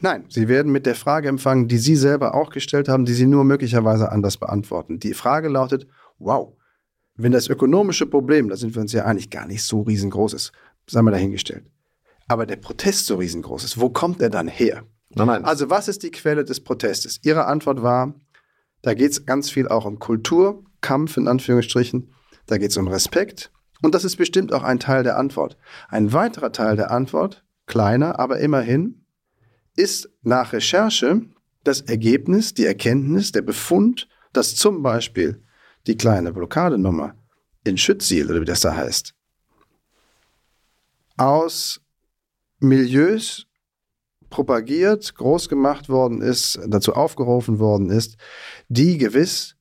[0.00, 3.26] Nein, sie werden mit der Frage empfangen, die Sie selber auch gestellt haben, die Sie
[3.26, 4.98] nur möglicherweise anders beantworten.
[4.98, 5.86] Die Frage lautet,
[6.18, 6.54] wow,
[7.16, 10.52] wenn das ökonomische Problem, da sind wir uns ja eigentlich gar nicht so riesengroß ist,
[10.86, 11.64] sei mal dahingestellt,
[12.28, 14.84] aber der Protest so riesengroß ist, wo kommt er dann her?
[15.10, 15.44] Nein, nein.
[15.44, 17.20] Also was ist die Quelle des Protestes?
[17.22, 18.14] Ihre Antwort war,
[18.82, 22.12] da geht es ganz viel auch um Kulturkampf in Anführungsstrichen,
[22.46, 23.50] da geht es um Respekt
[23.82, 25.56] und das ist bestimmt auch ein Teil der Antwort.
[25.88, 29.05] Ein weiterer Teil der Antwort, kleiner, aber immerhin,
[29.76, 31.22] ist nach Recherche
[31.64, 35.42] das Ergebnis, die Erkenntnis, der Befund, dass zum Beispiel
[35.86, 37.14] die kleine Blockadenummer
[37.64, 39.14] in Schütziel, oder wie das da heißt,
[41.16, 41.80] aus
[42.58, 43.46] Milieus
[44.30, 48.16] propagiert, groß gemacht worden ist, dazu aufgerufen worden ist,
[48.68, 49.55] die gewiss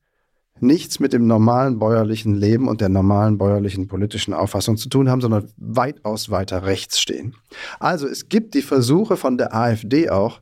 [0.59, 5.21] nichts mit dem normalen bäuerlichen Leben und der normalen bäuerlichen politischen Auffassung zu tun haben,
[5.21, 7.35] sondern weitaus weiter rechts stehen.
[7.79, 10.41] Also es gibt die Versuche von der AfD auch,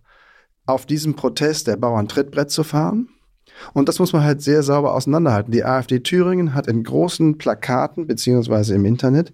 [0.65, 3.09] auf diesem Protest der Bauern Trittbrett zu fahren.
[3.73, 5.51] Und das muss man halt sehr sauber auseinanderhalten.
[5.51, 9.33] Die AfD Thüringen hat in großen Plakaten beziehungsweise im Internet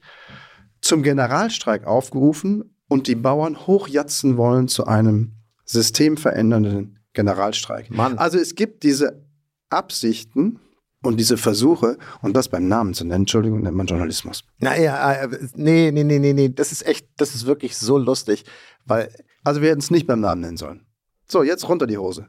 [0.82, 7.92] zum Generalstreik aufgerufen und die Bauern hochjatzen wollen zu einem systemverändernden Generalstreik.
[7.92, 8.18] Mann.
[8.18, 9.24] Also es gibt diese
[9.70, 10.60] Absichten,
[11.02, 14.44] und diese Versuche, und das beim Namen zu nennen, Entschuldigung, nennt man Journalismus.
[14.60, 18.46] Naja, äh, nee, nee, nee, nee, nee, das ist echt, das ist wirklich so lustig,
[18.86, 19.10] weil.
[19.44, 20.86] Also wir hätten es nicht beim Namen nennen sollen.
[21.26, 22.28] So, jetzt runter die Hose.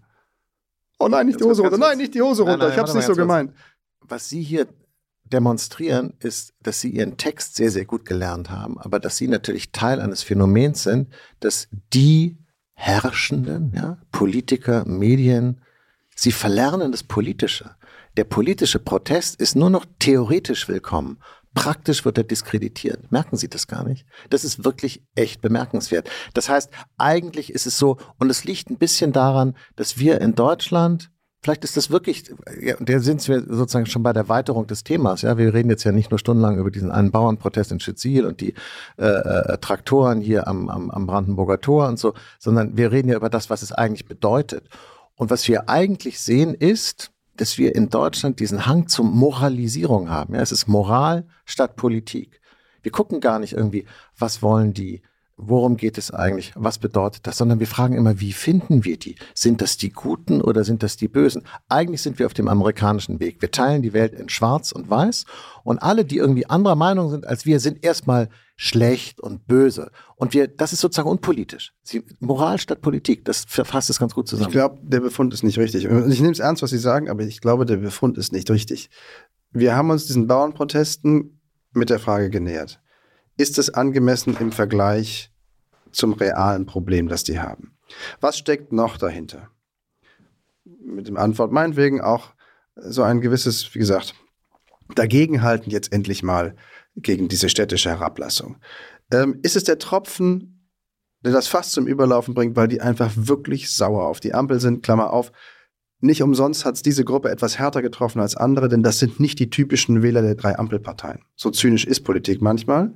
[1.00, 1.76] Oh nein, nicht die Hose runter.
[1.76, 2.58] Nein, nicht die Hose runter.
[2.58, 3.52] Nein, nein, ich hab's nicht so gemeint.
[4.00, 4.68] Was Sie hier
[5.24, 9.72] demonstrieren, ist, dass Sie Ihren Text sehr, sehr gut gelernt haben, aber dass Sie natürlich
[9.72, 11.08] Teil eines Phänomens sind,
[11.40, 12.38] dass die
[12.80, 15.60] Herrschenden, ja, Politiker, Medien,
[16.16, 17.76] sie verlernen das Politische.
[18.16, 21.18] Der politische Protest ist nur noch theoretisch willkommen.
[21.54, 23.10] Praktisch wird er diskreditiert.
[23.10, 24.06] Merken Sie das gar nicht?
[24.30, 26.08] Das ist wirklich echt bemerkenswert.
[26.34, 30.34] Das heißt, eigentlich ist es so, und es liegt ein bisschen daran, dass wir in
[30.34, 31.10] Deutschland
[31.42, 35.22] Vielleicht ist das wirklich, ja, der sind wir sozusagen schon bei der Weiterung des Themas.
[35.22, 38.42] Ja, wir reden jetzt ja nicht nur stundenlang über diesen einen Bauernprotest in Schützil und
[38.42, 38.52] die
[38.98, 43.16] äh, äh, Traktoren hier am, am, am Brandenburger Tor und so, sondern wir reden ja
[43.16, 44.68] über das, was es eigentlich bedeutet.
[45.16, 50.34] Und was wir eigentlich sehen ist, dass wir in Deutschland diesen Hang zur Moralisierung haben.
[50.34, 52.40] Ja, es ist Moral statt Politik.
[52.82, 53.86] Wir gucken gar nicht irgendwie,
[54.18, 55.02] was wollen die,
[55.36, 59.16] worum geht es eigentlich, was bedeutet das, sondern wir fragen immer, wie finden wir die?
[59.34, 61.42] Sind das die Guten oder sind das die Bösen?
[61.68, 63.40] Eigentlich sind wir auf dem amerikanischen Weg.
[63.40, 65.24] Wir teilen die Welt in Schwarz und Weiß
[65.64, 68.28] und alle, die irgendwie anderer Meinung sind als wir, sind erstmal
[68.62, 69.90] schlecht und böse.
[70.16, 71.72] Und wir, das ist sozusagen unpolitisch.
[71.82, 74.50] Sie, Moral statt Politik, das fasst es ganz gut zusammen.
[74.50, 75.86] Ich glaube, der Befund ist nicht richtig.
[75.86, 78.90] Ich nehme es ernst, was Sie sagen, aber ich glaube, der Befund ist nicht richtig.
[79.50, 81.40] Wir haben uns diesen Bauernprotesten
[81.72, 82.82] mit der Frage genähert.
[83.38, 85.32] Ist es angemessen im Vergleich
[85.90, 87.78] zum realen Problem, das die haben?
[88.20, 89.48] Was steckt noch dahinter?
[90.84, 92.34] Mit dem Antwort meinetwegen auch
[92.76, 94.14] so ein gewisses, wie gesagt,
[94.94, 96.54] dagegenhalten jetzt endlich mal
[97.02, 98.56] gegen diese städtische Herablassung.
[99.12, 100.68] Ähm, ist es der Tropfen,
[101.24, 104.82] der das Fass zum Überlaufen bringt, weil die einfach wirklich sauer auf die Ampel sind?
[104.82, 105.32] Klammer auf.
[106.00, 109.38] Nicht umsonst hat es diese Gruppe etwas härter getroffen als andere, denn das sind nicht
[109.38, 111.20] die typischen Wähler der drei Ampelparteien.
[111.36, 112.94] So zynisch ist Politik manchmal.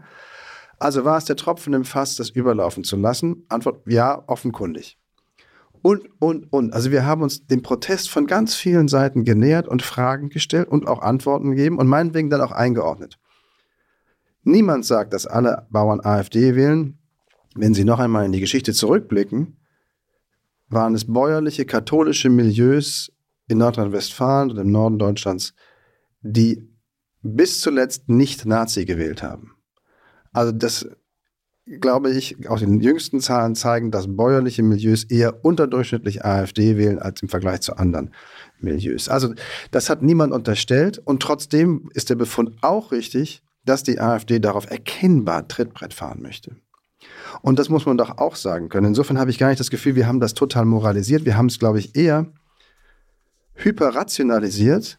[0.79, 3.45] Also war es der Tropfen im Fass, das überlaufen zu lassen?
[3.49, 4.99] Antwort ja, offenkundig.
[5.83, 6.73] Und, und, und.
[6.73, 10.89] Also wir haben uns dem Protest von ganz vielen Seiten genähert und Fragen gestellt und
[10.89, 13.19] auch Antworten gegeben und meinetwegen dann auch eingeordnet.
[14.45, 16.99] Niemand sagt, dass alle Bauern AfD wählen.
[17.55, 19.57] Wenn Sie noch einmal in die Geschichte zurückblicken,
[20.69, 23.11] waren es bäuerliche katholische Milieus
[23.49, 25.55] in Nordrhein-Westfalen und im Norden Deutschlands,
[26.21, 26.69] die
[27.23, 29.55] bis zuletzt nicht Nazi gewählt haben.
[30.33, 30.87] Also das,
[31.81, 37.23] glaube ich, auch die jüngsten Zahlen zeigen, dass bäuerliche Milieus eher unterdurchschnittlich AfD wählen als
[37.23, 38.13] im Vergleich zu anderen
[38.59, 39.09] Milieus.
[39.09, 39.33] Also
[39.71, 44.71] das hat niemand unterstellt und trotzdem ist der Befund auch richtig, dass die AfD darauf
[44.71, 46.57] erkennbar Trittbrett fahren möchte.
[47.43, 48.89] Und das muss man doch auch sagen können.
[48.89, 51.25] Insofern habe ich gar nicht das Gefühl, wir haben das total moralisiert.
[51.25, 52.27] Wir haben es, glaube ich, eher
[53.55, 54.99] hyperrationalisiert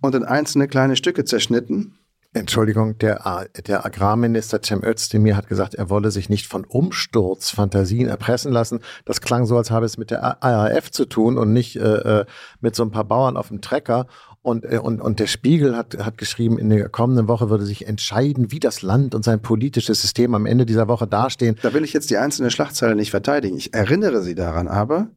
[0.00, 2.00] und in einzelne kleine Stücke zerschnitten
[2.32, 8.52] Entschuldigung, der, der Agrarminister Cem Özdemir hat gesagt, er wolle sich nicht von Umsturzfantasien erpressen
[8.52, 8.80] lassen.
[9.04, 12.24] Das klang so, als habe es mit der ARF zu tun und nicht äh, äh,
[12.60, 14.06] mit so ein paar Bauern auf dem Trecker.
[14.42, 17.86] Und, äh, und, und der Spiegel hat, hat geschrieben, in der kommenden Woche würde sich
[17.86, 21.56] entscheiden, wie das Land und sein politisches System am Ende dieser Woche dastehen.
[21.62, 23.56] Da will ich jetzt die einzelne Schlagzeile nicht verteidigen.
[23.56, 25.10] Ich erinnere Sie daran aber,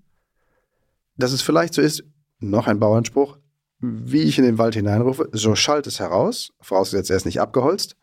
[1.16, 2.04] dass es vielleicht so ist,
[2.40, 3.38] noch ein Bauernspruch,
[3.80, 7.96] wie ich in den Wald hineinrufe, so schallt es heraus, vorausgesetzt er ist nicht abgeholzt.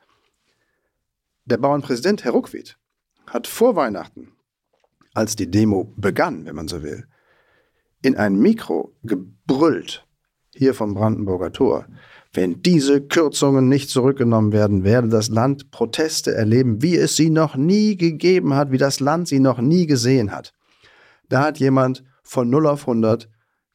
[1.45, 2.79] Der Bauernpräsident Herr Ruckwied
[3.27, 4.33] hat vor Weihnachten,
[5.15, 7.07] als die Demo begann, wenn man so will,
[8.03, 10.07] in ein Mikro gebrüllt,
[10.55, 11.87] hier vom Brandenburger Tor.
[12.33, 17.57] Wenn diese Kürzungen nicht zurückgenommen werden, werde das Land Proteste erleben, wie es sie noch
[17.57, 20.53] nie gegeben hat, wie das Land sie noch nie gesehen hat.
[21.29, 23.29] Da hat jemand von 0 auf 100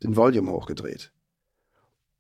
[0.04, 1.12] den Volume hochgedreht.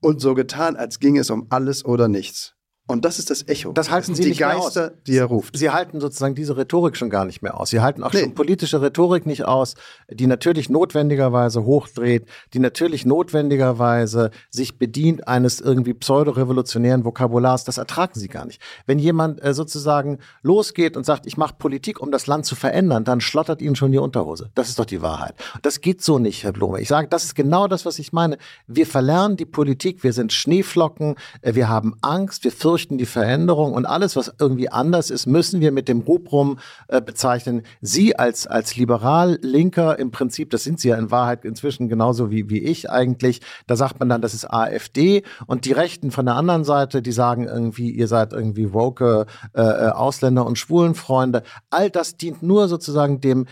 [0.01, 2.55] Und so getan, als ging es um alles oder nichts.
[2.88, 3.71] Und das ist das Echo.
[3.71, 4.91] Das halten das Sie die nicht mehr Geister, aus.
[5.08, 5.58] die er ruft.
[5.58, 7.71] Sie halten sozusagen diese Rhetorik schon gar nicht mehr aus.
[7.71, 8.19] Sie halten auch Nee.
[8.21, 9.74] schon politische Rhetorik nicht aus,
[10.08, 17.63] die natürlich notwendigerweise hochdreht, die natürlich notwendigerweise sich bedient eines irgendwie pseudo-revolutionären Vokabulars.
[17.63, 18.62] Das ertragen Sie gar nicht.
[18.86, 23.04] Wenn jemand äh, sozusagen losgeht und sagt, ich mache Politik, um das Land zu verändern,
[23.04, 24.52] dann schlottert Ihnen schon die Unterhose.
[24.54, 25.34] Das ist doch die Wahrheit.
[25.63, 26.80] Das geht so nicht, Herr Blume.
[26.82, 28.38] Ich sage, das ist genau das, was ich meine.
[28.67, 33.73] Wir verlernen die Politik, wir sind Schneeflocken, äh, wir haben Angst, wir fürchten die Veränderung
[33.73, 37.63] und alles, was irgendwie anders ist, müssen wir mit dem Rubrum äh, bezeichnen.
[37.81, 42.49] Sie als, als Liberal-Linker im Prinzip, das sind Sie ja in Wahrheit inzwischen genauso wie,
[42.49, 46.35] wie ich eigentlich, da sagt man dann, das ist AfD und die Rechten von der
[46.35, 51.43] anderen Seite, die sagen irgendwie, ihr seid irgendwie woke äh, äh, Ausländer und Schwulenfreunde.
[51.69, 53.45] All das dient nur sozusagen dem,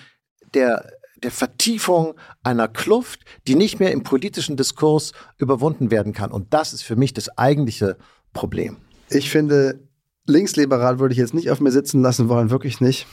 [0.53, 0.85] der,
[1.23, 6.31] der Vertiefung einer Kluft, die nicht mehr im politischen Diskurs überwunden werden kann.
[6.31, 7.97] Und das ist für mich das eigentliche
[8.33, 8.77] Problem.
[9.13, 9.87] Ich finde,
[10.25, 13.07] linksliberal würde ich jetzt nicht auf mir sitzen lassen wollen, wirklich nicht.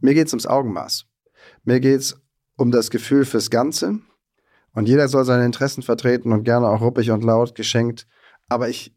[0.00, 1.06] Mir geht es ums Augenmaß.
[1.64, 2.20] Mir geht es
[2.56, 4.00] um das Gefühl fürs Ganze.
[4.72, 8.06] Und jeder soll seine Interessen vertreten und gerne auch ruppig und laut geschenkt.
[8.48, 8.94] Aber ich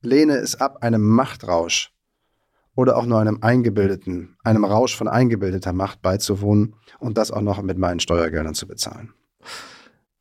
[0.00, 1.92] lehne es ab, einem Machtrausch
[2.74, 7.60] oder auch nur einem eingebildeten, einem Rausch von eingebildeter Macht beizuwohnen und das auch noch
[7.62, 9.12] mit meinen Steuergeldern zu bezahlen.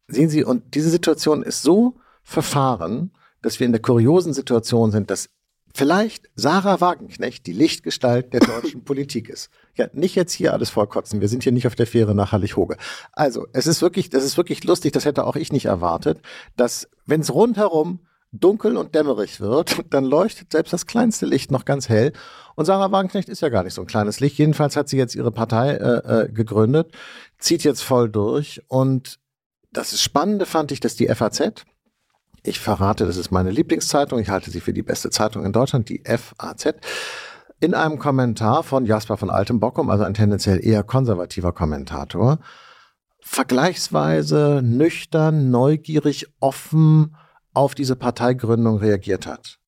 [0.07, 5.09] Sehen Sie, und diese Situation ist so verfahren, dass wir in der kuriosen Situation sind,
[5.09, 5.29] dass
[5.73, 9.49] vielleicht Sarah Wagenknecht die Lichtgestalt der deutschen Politik ist.
[9.75, 11.21] Ja, nicht jetzt hier alles vorkotzen.
[11.21, 12.77] Wir sind hier nicht auf der Fähre nach Hallig-Hoge.
[13.11, 16.21] Also, es ist wirklich, das ist wirklich lustig, das hätte auch ich nicht erwartet,
[16.55, 17.99] dass, wenn es rundherum
[18.31, 22.13] dunkel und dämmerig wird, dann leuchtet selbst das kleinste Licht noch ganz hell.
[22.55, 24.37] Und Sarah Wagenknecht ist ja gar nicht so ein kleines Licht.
[24.37, 26.91] Jedenfalls hat sie jetzt ihre Partei äh, äh, gegründet,
[27.39, 28.61] zieht jetzt voll durch.
[28.67, 29.19] Und
[29.71, 31.65] das Spannende fand ich, dass die FAZ,
[32.43, 35.89] ich verrate, das ist meine Lieblingszeitung, ich halte sie für die beste Zeitung in Deutschland,
[35.89, 36.75] die FAZ,
[37.59, 42.39] in einem Kommentar von Jasper von Altenbockum, also ein tendenziell eher konservativer Kommentator,
[43.21, 47.15] vergleichsweise nüchtern, neugierig, offen
[47.53, 49.59] auf diese Parteigründung reagiert hat.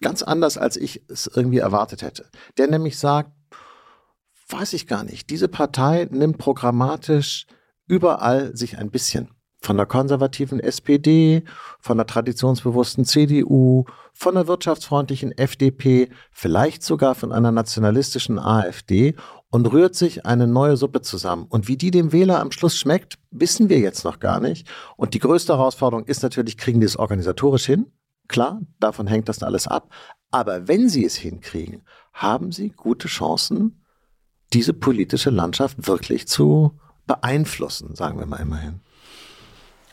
[0.00, 2.26] Ganz anders, als ich es irgendwie erwartet hätte.
[2.58, 3.32] Der nämlich sagt,
[4.48, 7.46] weiß ich gar nicht, diese Partei nimmt programmatisch
[7.86, 9.30] überall sich ein bisschen
[9.62, 11.44] von der konservativen SPD,
[11.78, 19.14] von der traditionsbewussten CDU, von der wirtschaftsfreundlichen FDP, vielleicht sogar von einer nationalistischen AfD
[19.50, 21.46] und rührt sich eine neue Suppe zusammen.
[21.48, 24.66] Und wie die dem Wähler am Schluss schmeckt, wissen wir jetzt noch gar nicht.
[24.96, 27.92] Und die größte Herausforderung ist natürlich, kriegen die es organisatorisch hin?
[28.26, 29.90] Klar, davon hängt das alles ab.
[30.30, 33.84] Aber wenn sie es hinkriegen, haben sie gute Chancen,
[34.52, 38.80] diese politische Landschaft wirklich zu beeinflussen, sagen wir mal immerhin.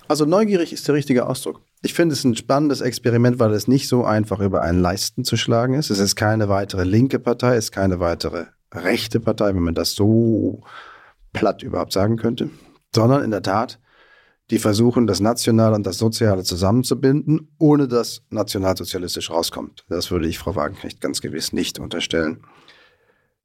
[0.10, 1.62] Also neugierig ist der richtige Ausdruck.
[1.84, 5.38] Ich finde es ein spannendes Experiment, weil es nicht so einfach über einen Leisten zu
[5.38, 5.92] schlagen ist.
[5.92, 9.94] Es ist keine weitere linke Partei, es ist keine weitere rechte Partei, wenn man das
[9.94, 10.64] so
[11.32, 12.50] platt überhaupt sagen könnte,
[12.94, 13.80] sondern in der Tat,
[14.50, 19.86] die versuchen, das Nationale und das Soziale zusammenzubinden, ohne dass nationalsozialistisch rauskommt.
[19.90, 22.42] Das würde ich Frau Wagenknecht ganz gewiss nicht unterstellen.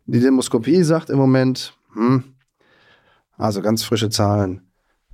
[0.06, 2.24] Die Demoskopie sagt im Moment, hm,
[3.36, 4.62] also ganz frische Zahlen,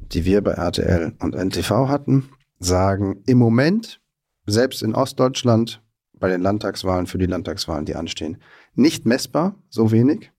[0.00, 4.00] die wir bei RTL und NTV hatten, sagen im Moment,
[4.46, 5.82] selbst in Ostdeutschland,
[6.14, 8.38] bei den Landtagswahlen, für die Landtagswahlen, die anstehen,
[8.74, 10.32] nicht messbar, so wenig.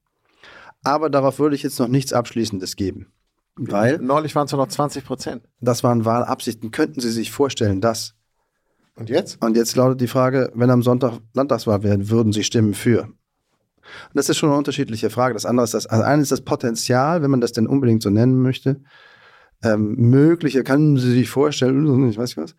[0.84, 3.12] Aber darauf würde ich jetzt noch nichts Abschließendes geben.
[3.56, 5.44] Weil Neulich waren es nur noch 20 Prozent.
[5.60, 6.72] das waren Wahlabsichten.
[6.72, 8.16] Könnten Sie sich vorstellen, dass?
[8.96, 9.42] Und jetzt?
[9.42, 13.04] Und jetzt lautet die Frage, wenn am Sonntag Landtagswahl wäre, würden Sie stimmen für?
[13.04, 13.16] Und
[14.14, 15.34] das ist schon eine unterschiedliche Frage.
[15.34, 18.10] Das andere ist das, also eines ist das Potenzial, wenn man das denn unbedingt so
[18.10, 18.82] nennen möchte,
[19.64, 22.56] ähm, mögliche, können Sie sich vorstellen, ich weiß nicht was.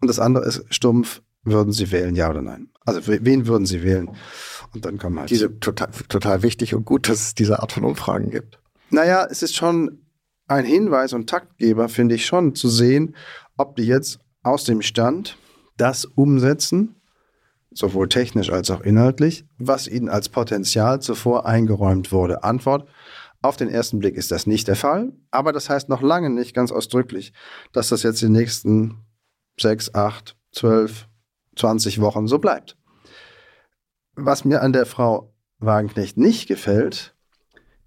[0.00, 2.68] Und das andere ist stumpf, würden Sie wählen, ja oder nein?
[2.84, 4.10] Also wen würden Sie wählen?
[4.74, 7.84] Und dann kommen halt Diese total, total wichtig und gut, dass es diese Art von
[7.84, 8.58] Umfragen gibt.
[8.90, 10.02] Naja, es ist schon
[10.48, 13.16] ein Hinweis und Taktgeber, finde ich schon, zu sehen,
[13.56, 15.38] ob die jetzt aus dem Stand
[15.76, 16.96] das umsetzen,
[17.72, 22.44] sowohl technisch als auch inhaltlich, was ihnen als Potenzial zuvor eingeräumt wurde.
[22.44, 22.88] Antwort,
[23.42, 26.54] auf den ersten Blick ist das nicht der Fall, aber das heißt noch lange nicht
[26.54, 27.32] ganz ausdrücklich,
[27.72, 29.04] dass das jetzt die nächsten
[29.58, 31.08] sechs, acht, zwölf,
[31.56, 32.76] 20 Wochen so bleibt.
[34.14, 37.14] Was mir an der Frau Wagenknecht nicht gefällt,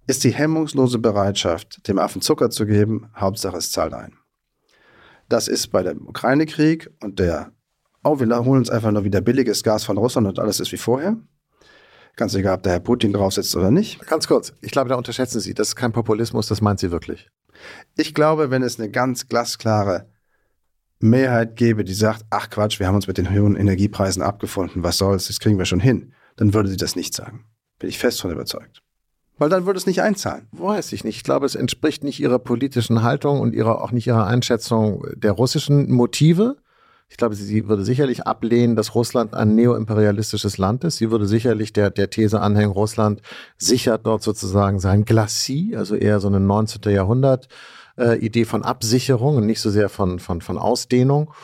[0.06, 4.16] ist die hemmungslose Bereitschaft, dem Affen Zucker zu geben, Hauptsache es zahlt ein.
[5.28, 7.52] Das ist bei dem Ukraine-Krieg und der,
[8.02, 10.76] oh, wir holen uns einfach nur wieder billiges Gas von Russland und alles ist wie
[10.76, 11.16] vorher.
[12.16, 14.06] Ganz egal, ob der Herr Putin drauf sitzt oder nicht.
[14.06, 17.30] Ganz kurz, ich glaube, da unterschätzen Sie, das ist kein Populismus, das meint sie wirklich.
[17.96, 20.08] Ich glaube, wenn es eine ganz glasklare
[20.98, 24.98] Mehrheit gäbe, die sagt, ach Quatsch, wir haben uns mit den höheren Energiepreisen abgefunden, was
[24.98, 27.46] soll's, das kriegen wir schon hin, dann würde sie das nicht sagen.
[27.78, 28.82] Bin ich fest von überzeugt.
[29.38, 30.48] Weil dann würde es nicht einzahlen.
[30.52, 31.16] Weiß ich nicht.
[31.16, 35.32] Ich glaube, es entspricht nicht ihrer politischen Haltung und ihrer, auch nicht ihrer Einschätzung der
[35.32, 36.56] russischen Motive.
[37.10, 40.98] Ich glaube, sie würde sicherlich ablehnen, dass Russland ein neoimperialistisches Land ist.
[40.98, 43.20] Sie würde sicherlich der, der These anhängen, Russland
[43.58, 46.90] sichert dort sozusagen sein Glacis, also eher so eine 19.
[46.92, 47.48] Jahrhundert
[47.98, 51.34] äh, Idee von Absicherung und nicht so sehr von, von, von Ausdehnung.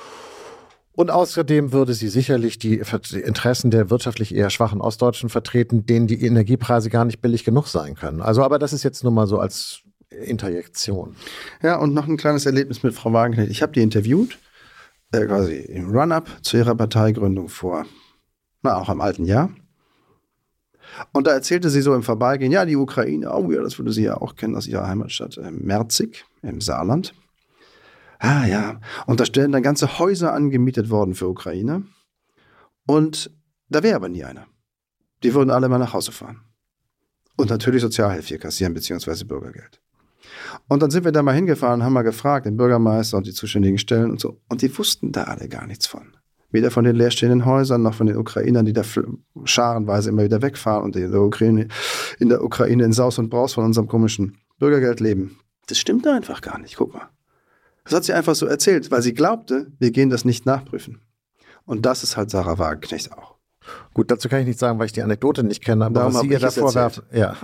[0.93, 2.81] Und außerdem würde sie sicherlich die
[3.13, 7.97] Interessen der wirtschaftlich eher schwachen Ostdeutschen vertreten, denen die Energiepreise gar nicht billig genug sein
[7.97, 8.23] können.
[8.23, 11.17] Also, aber das ist jetzt nur mal so als Interjektion.
[11.61, 13.51] Ja, und noch ein kleines Erlebnis mit Frau Wagenknecht.
[13.51, 14.39] Ich habe die interviewt
[15.13, 17.87] äh, quasi im Run-up zu ihrer Parteigründung vor,
[18.63, 19.51] na, auch im alten Jahr.
[21.13, 24.05] Und da erzählte sie so im Vorbeigehen, ja, die Ukraine, oh ja, das würde sie
[24.05, 27.15] ja auch kennen aus ihrer Heimatstadt äh, Merzig im Saarland.
[28.19, 31.83] Ah ja, und da stellen dann ganze Häuser angemietet worden für Ukraine.
[32.87, 33.31] Und
[33.69, 34.47] da wäre aber nie einer.
[35.23, 36.41] Die würden alle mal nach Hause fahren.
[37.37, 39.81] Und natürlich Sozialhilfe kassieren, beziehungsweise Bürgergeld.
[40.69, 43.79] Und dann sind wir da mal hingefahren, haben mal gefragt, den Bürgermeister und die zuständigen
[43.79, 44.41] Stellen und so.
[44.49, 46.17] Und die wussten da alle gar nichts von.
[46.51, 48.83] Weder von den leerstehenden Häusern noch von den Ukrainern, die da
[49.45, 51.69] scharenweise immer wieder wegfahren und in der Ukraine
[52.19, 55.39] in, der Ukraine in Saus und Braus von unserem komischen Bürgergeld leben.
[55.67, 56.77] Das stimmt einfach gar nicht.
[56.77, 57.09] Guck mal.
[57.85, 61.01] Das hat sie einfach so erzählt, weil sie glaubte, wir gehen das nicht nachprüfen.
[61.65, 63.37] Und das ist halt Sarah Wagenknecht auch.
[63.95, 66.21] Gut, dazu kann ich nicht sagen, weil ich die Anekdote nicht kenne, aber Darum was
[66.23, 67.37] Sie ihr da vorwerfen, ja,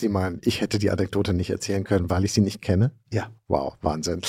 [0.00, 2.92] Sie meinen, ich hätte die Anekdote nicht erzählen können, weil ich sie nicht kenne?
[3.12, 3.32] Ja.
[3.48, 4.20] Wow, Wahnsinn.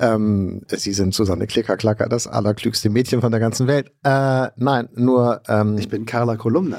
[0.00, 3.92] Ähm, sie sind Susanne Klickerklacker, das allerklügste Mädchen von der ganzen Welt.
[4.02, 5.40] Äh, nein, nur.
[5.46, 6.78] Ähm, ich bin Carla Kolumna.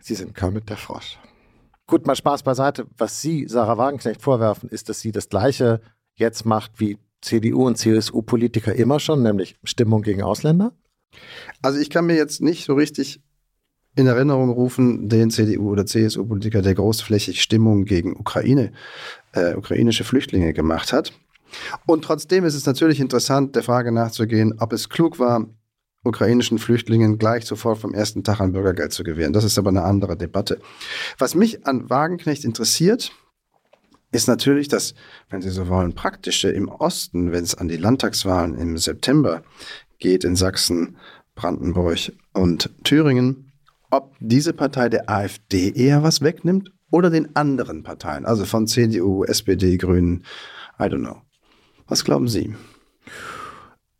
[0.00, 1.18] Sie sind Kermit der Frosch.
[1.86, 2.88] Gut, mal Spaß beiseite.
[2.98, 5.80] Was Sie Sarah Wagenknecht vorwerfen, ist, dass sie das Gleiche
[6.16, 10.72] jetzt macht wie CDU und CSU-Politiker immer schon, nämlich Stimmung gegen Ausländer?
[11.62, 13.22] Also ich kann mir jetzt nicht so richtig
[13.96, 18.72] in Erinnerung rufen, den CDU- oder CSU-Politiker, der großflächig Stimmung gegen Ukraine,
[19.32, 21.12] äh, ukrainische Flüchtlinge gemacht hat.
[21.86, 25.46] Und trotzdem ist es natürlich interessant, der Frage nachzugehen, ob es klug war,
[26.04, 29.32] ukrainischen Flüchtlingen gleich sofort vom ersten Tag an Bürgergeld zu gewähren.
[29.32, 30.60] Das ist aber eine andere Debatte.
[31.18, 33.12] Was mich an Wagenknecht interessiert,
[34.12, 34.94] ist natürlich das,
[35.30, 39.42] wenn Sie so wollen, praktische im Osten, wenn es an die Landtagswahlen im September
[39.98, 40.96] geht in Sachsen,
[41.34, 43.45] Brandenburg und Thüringen
[43.90, 49.24] ob diese Partei der AfD eher was wegnimmt oder den anderen Parteien, also von CDU,
[49.24, 50.24] SPD, Grünen,
[50.78, 51.22] I don't know.
[51.86, 52.54] Was glauben Sie?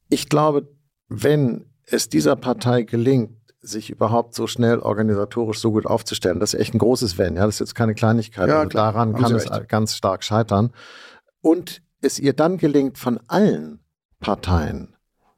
[0.08, 0.68] Ich glaube,
[1.08, 6.60] wenn es dieser Partei gelingt, sich überhaupt so schnell organisatorisch so gut aufzustellen, das ist
[6.60, 7.36] echt ein großes Wenn.
[7.36, 8.48] Ja, das ist jetzt keine Kleinigkeit.
[8.48, 10.72] Ja, also daran kann es ganz stark scheitern.
[11.40, 13.80] Und es ihr dann gelingt, von allen
[14.20, 14.95] Parteien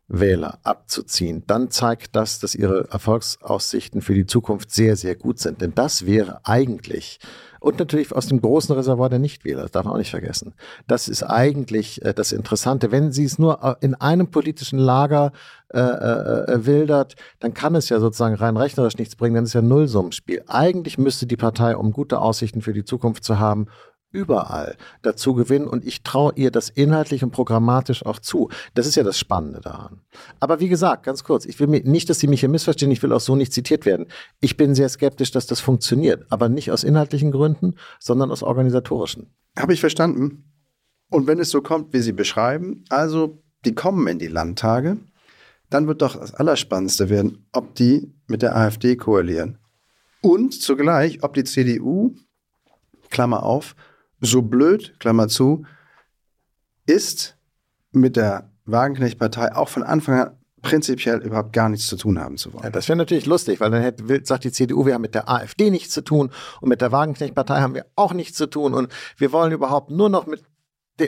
[0.09, 5.61] Wähler abzuziehen, dann zeigt das, dass ihre Erfolgsaussichten für die Zukunft sehr, sehr gut sind.
[5.61, 7.21] Denn das wäre eigentlich,
[7.61, 10.55] und natürlich aus dem großen Reservoir der Nichtwähler, das darf man auch nicht vergessen,
[10.87, 12.91] das ist eigentlich äh, das Interessante.
[12.91, 15.33] Wenn sie es nur äh, in einem politischen Lager
[15.69, 19.53] äh, äh, äh, wildert, dann kann es ja sozusagen rein rechnerisch nichts bringen, dann ist
[19.53, 20.43] ja Nullsummenspiel.
[20.47, 23.67] Eigentlich müsste die Partei, um gute Aussichten für die Zukunft zu haben,
[24.11, 28.49] überall dazu gewinnen und ich traue ihr das inhaltlich und programmatisch auch zu.
[28.75, 30.01] Das ist ja das Spannende daran.
[30.41, 33.03] Aber wie gesagt, ganz kurz, ich will mir, nicht, dass Sie mich hier missverstehen, ich
[33.03, 34.07] will auch so nicht zitiert werden.
[34.41, 39.35] Ich bin sehr skeptisch, dass das funktioniert, aber nicht aus inhaltlichen Gründen, sondern aus organisatorischen.
[39.59, 40.45] Habe ich verstanden.
[41.11, 44.99] Und wenn es so kommt, wie Sie beschreiben, also die kommen in die Landtage,
[45.71, 49.59] dann wird doch das Allerspannendste werden, ob die mit der AfD koalieren.
[50.21, 52.15] Und zugleich, ob die CDU,
[53.11, 53.75] Klammer auf,
[54.21, 55.65] so blöd, Klammer zu,
[56.87, 57.37] ist
[57.93, 62.53] mit der Wagenknecht-Partei auch von Anfang an prinzipiell überhaupt gar nichts zu tun haben zu
[62.53, 62.65] wollen.
[62.65, 65.29] Ja, das wäre natürlich lustig, weil dann hätte, sagt die CDU, wir haben mit der
[65.29, 68.89] AfD nichts zu tun und mit der Wagenknecht-Partei haben wir auch nichts zu tun und
[69.17, 70.43] wir wollen überhaupt nur noch mit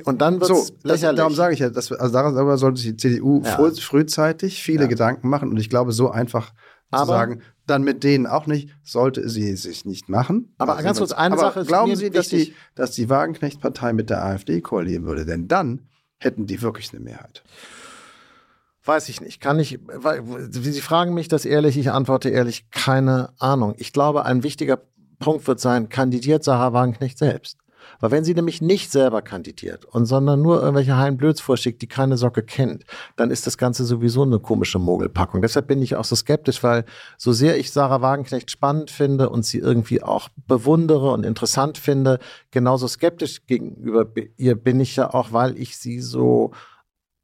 [0.04, 1.16] Und dann wird So, es das, lächerlich.
[1.18, 3.56] darum sage ich ja, dass, also darüber sollte sich die CDU Ja.
[3.56, 4.88] früh, frühzeitig viele Ja.
[4.88, 6.52] Gedanken machen und ich glaube, so einfach
[6.90, 10.54] Aber- zu sagen, dann mit denen auch nicht, sollte sie sich nicht machen.
[10.58, 13.92] Aber Also ganz kurz, eine aber Sache ist Glauben Sie, dass die, dass die Wagenknecht-Partei
[13.92, 15.24] mit der AfD koalieren würde?
[15.24, 15.86] Denn dann
[16.18, 17.44] hätten die wirklich eine Mehrheit.
[18.84, 19.40] Weiß ich nicht.
[19.40, 23.74] Kann ich, weil, Sie fragen mich das ehrlich, ich antworte ehrlich, keine Ahnung.
[23.76, 24.80] Ich glaube, ein wichtiger
[25.20, 27.58] Punkt wird sein, kandidiert Sarah Wagenknecht selbst.
[28.00, 32.16] Weil wenn sie nämlich nicht selber kandidiert und sondern nur irgendwelche Heilenblöds vorschickt, die keine
[32.16, 32.84] Socke kennt,
[33.16, 35.42] dann ist das Ganze sowieso eine komische Mogelpackung.
[35.42, 36.84] Deshalb bin ich auch so skeptisch, weil
[37.16, 42.18] so sehr ich Sarah Wagenknecht spannend finde und sie irgendwie auch bewundere und interessant finde,
[42.50, 44.06] genauso skeptisch gegenüber
[44.36, 46.52] ihr bin ich ja auch, weil ich sie so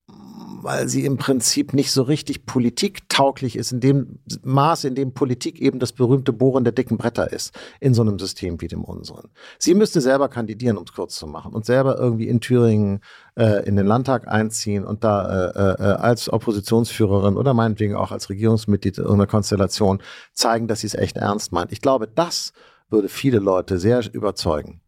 [0.08, 5.60] weil sie im Prinzip nicht so richtig politiktauglich ist, in dem Maß, in dem Politik
[5.60, 9.30] eben das berühmte Bohren der dicken Bretter ist, in so einem System wie dem unseren.
[9.58, 13.00] Sie müsste selber kandidieren, um es kurz zu machen, und selber irgendwie in Thüringen
[13.36, 18.28] äh, in den Landtag einziehen und da äh, äh, als Oppositionsführerin oder meinetwegen auch als
[18.28, 20.02] Regierungsmitglied irgendeiner Konstellation
[20.32, 21.72] zeigen, dass sie es echt ernst meint.
[21.72, 22.52] Ich glaube, das
[22.90, 24.80] würde viele Leute sehr überzeugen.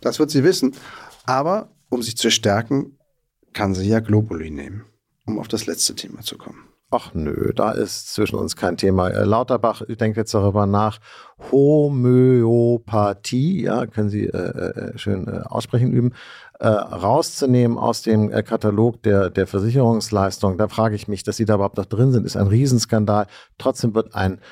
[0.00, 0.74] Das wird sie wissen.
[1.24, 2.98] Aber um sich zu stärken,
[3.52, 4.84] kann sie ja Globuli nehmen,
[5.26, 6.72] um auf das letzte Thema zu kommen.
[6.94, 9.08] Ach nö, da ist zwischen uns kein Thema.
[9.08, 10.98] Äh, Lauterbach denkt jetzt darüber nach.
[11.50, 12.82] Homöopathie,
[13.62, 16.12] ja, können Sie äh, äh, schön äh, aussprechen üben,
[16.60, 20.58] äh, rauszunehmen aus dem äh, Katalog der, der Versicherungsleistung.
[20.58, 23.26] Da frage ich mich, dass Sie da überhaupt noch drin sind, ist ein Riesenskandal.
[23.56, 24.42] Trotzdem wird ein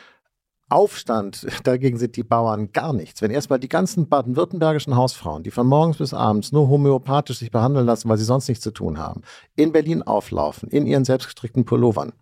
[0.71, 3.21] Aufstand, dagegen sind die Bauern gar nichts.
[3.21, 7.87] Wenn erstmal die ganzen baden-württembergischen Hausfrauen, die von morgens bis abends nur homöopathisch sich behandeln
[7.87, 9.23] lassen, weil sie sonst nichts zu tun haben,
[9.57, 12.13] in Berlin auflaufen, in ihren selbstgestrickten Pullovern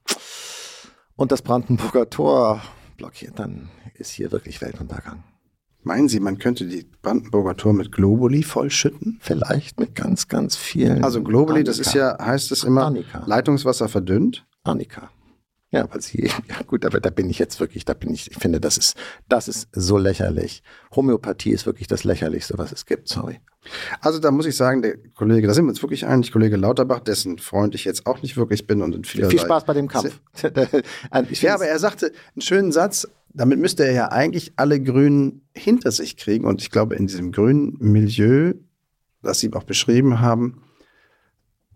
[1.17, 2.63] und das Brandenburger Tor
[2.97, 5.25] blockiert, dann ist hier wirklich Weltuntergang.
[5.83, 9.19] Meinen Sie, man könnte die Brandenburger Tor mit Globuli vollschütten?
[9.21, 11.05] Vielleicht mit ganz, ganz vielen.
[11.05, 12.19] Also Globuli, das ist Annika.
[12.19, 13.23] ja, heißt es immer, Annika.
[13.27, 14.45] Leitungswasser verdünnt.
[14.65, 15.11] Annika.
[15.71, 18.37] Ja, weil sie, ja gut, aber da bin ich jetzt wirklich, da bin ich, ich
[18.39, 18.97] finde, das ist,
[19.29, 20.63] das ist so lächerlich.
[20.95, 23.41] Homöopathie ist wirklich das Lächerlichste, was es gibt, sorry.
[24.01, 27.01] Also da muss ich sagen, der Kollege, da sind wir uns wirklich einig, Kollege Lauterbach,
[27.01, 29.89] dessen Freund ich jetzt auch nicht wirklich bin und in vielerlei Viel Spaß bei dem
[29.89, 30.19] Kampf.
[31.31, 35.43] ich Ja, aber er sagte einen schönen Satz, damit müsste er ja eigentlich alle Grünen
[35.55, 36.47] hinter sich kriegen.
[36.47, 38.55] Und ich glaube, in diesem grünen Milieu,
[39.23, 40.63] das Sie auch beschrieben haben,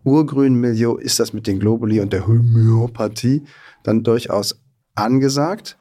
[0.03, 3.43] urgrünen Milieu, ist das mit den Globuli und der Homöopathie
[3.83, 4.59] dann durchaus
[4.95, 5.77] angesagt.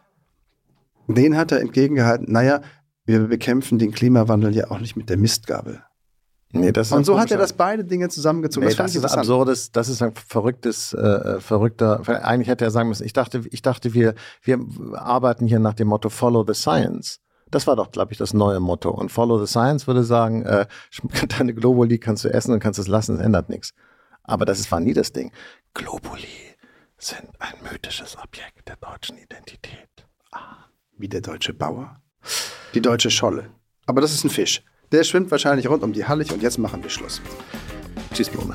[1.09, 2.63] Den hat er entgegengehalten, naja,
[3.05, 5.83] wir bekämpfen den Klimawandel ja auch nicht mit der Mistgabel.
[6.53, 8.69] nee, das ist Und so hat er das beide Dinge zusammengezogen.
[8.69, 12.89] Nee, das ich ist absurdes, das ist ein verrücktes, äh, verrückter, eigentlich hätte er sagen
[12.89, 14.61] müssen, ich dachte, ich dachte, wir, wir
[14.95, 17.19] arbeiten hier nach dem Motto Follow the Science.
[17.51, 18.91] Das war doch, glaube ich, das neue Motto.
[18.91, 20.67] Und Follow the Science würde sagen, äh,
[21.39, 23.75] deine Globuli kannst du essen und kannst es lassen, es ändert nichts.
[24.25, 25.33] Aber das war nie das Ding.
[25.75, 26.27] Globuli
[26.99, 29.89] sind ein mythisches Objekt der deutschen Identität.
[30.97, 32.01] Wie der deutsche Bauer.
[32.75, 33.51] Die deutsche Scholle.
[33.87, 34.63] Aber das ist ein Fisch.
[34.93, 37.21] Der schwimmt wahrscheinlich rund um die Hallig und jetzt machen wir Schluss.
[38.13, 38.55] Tschüss, Blume.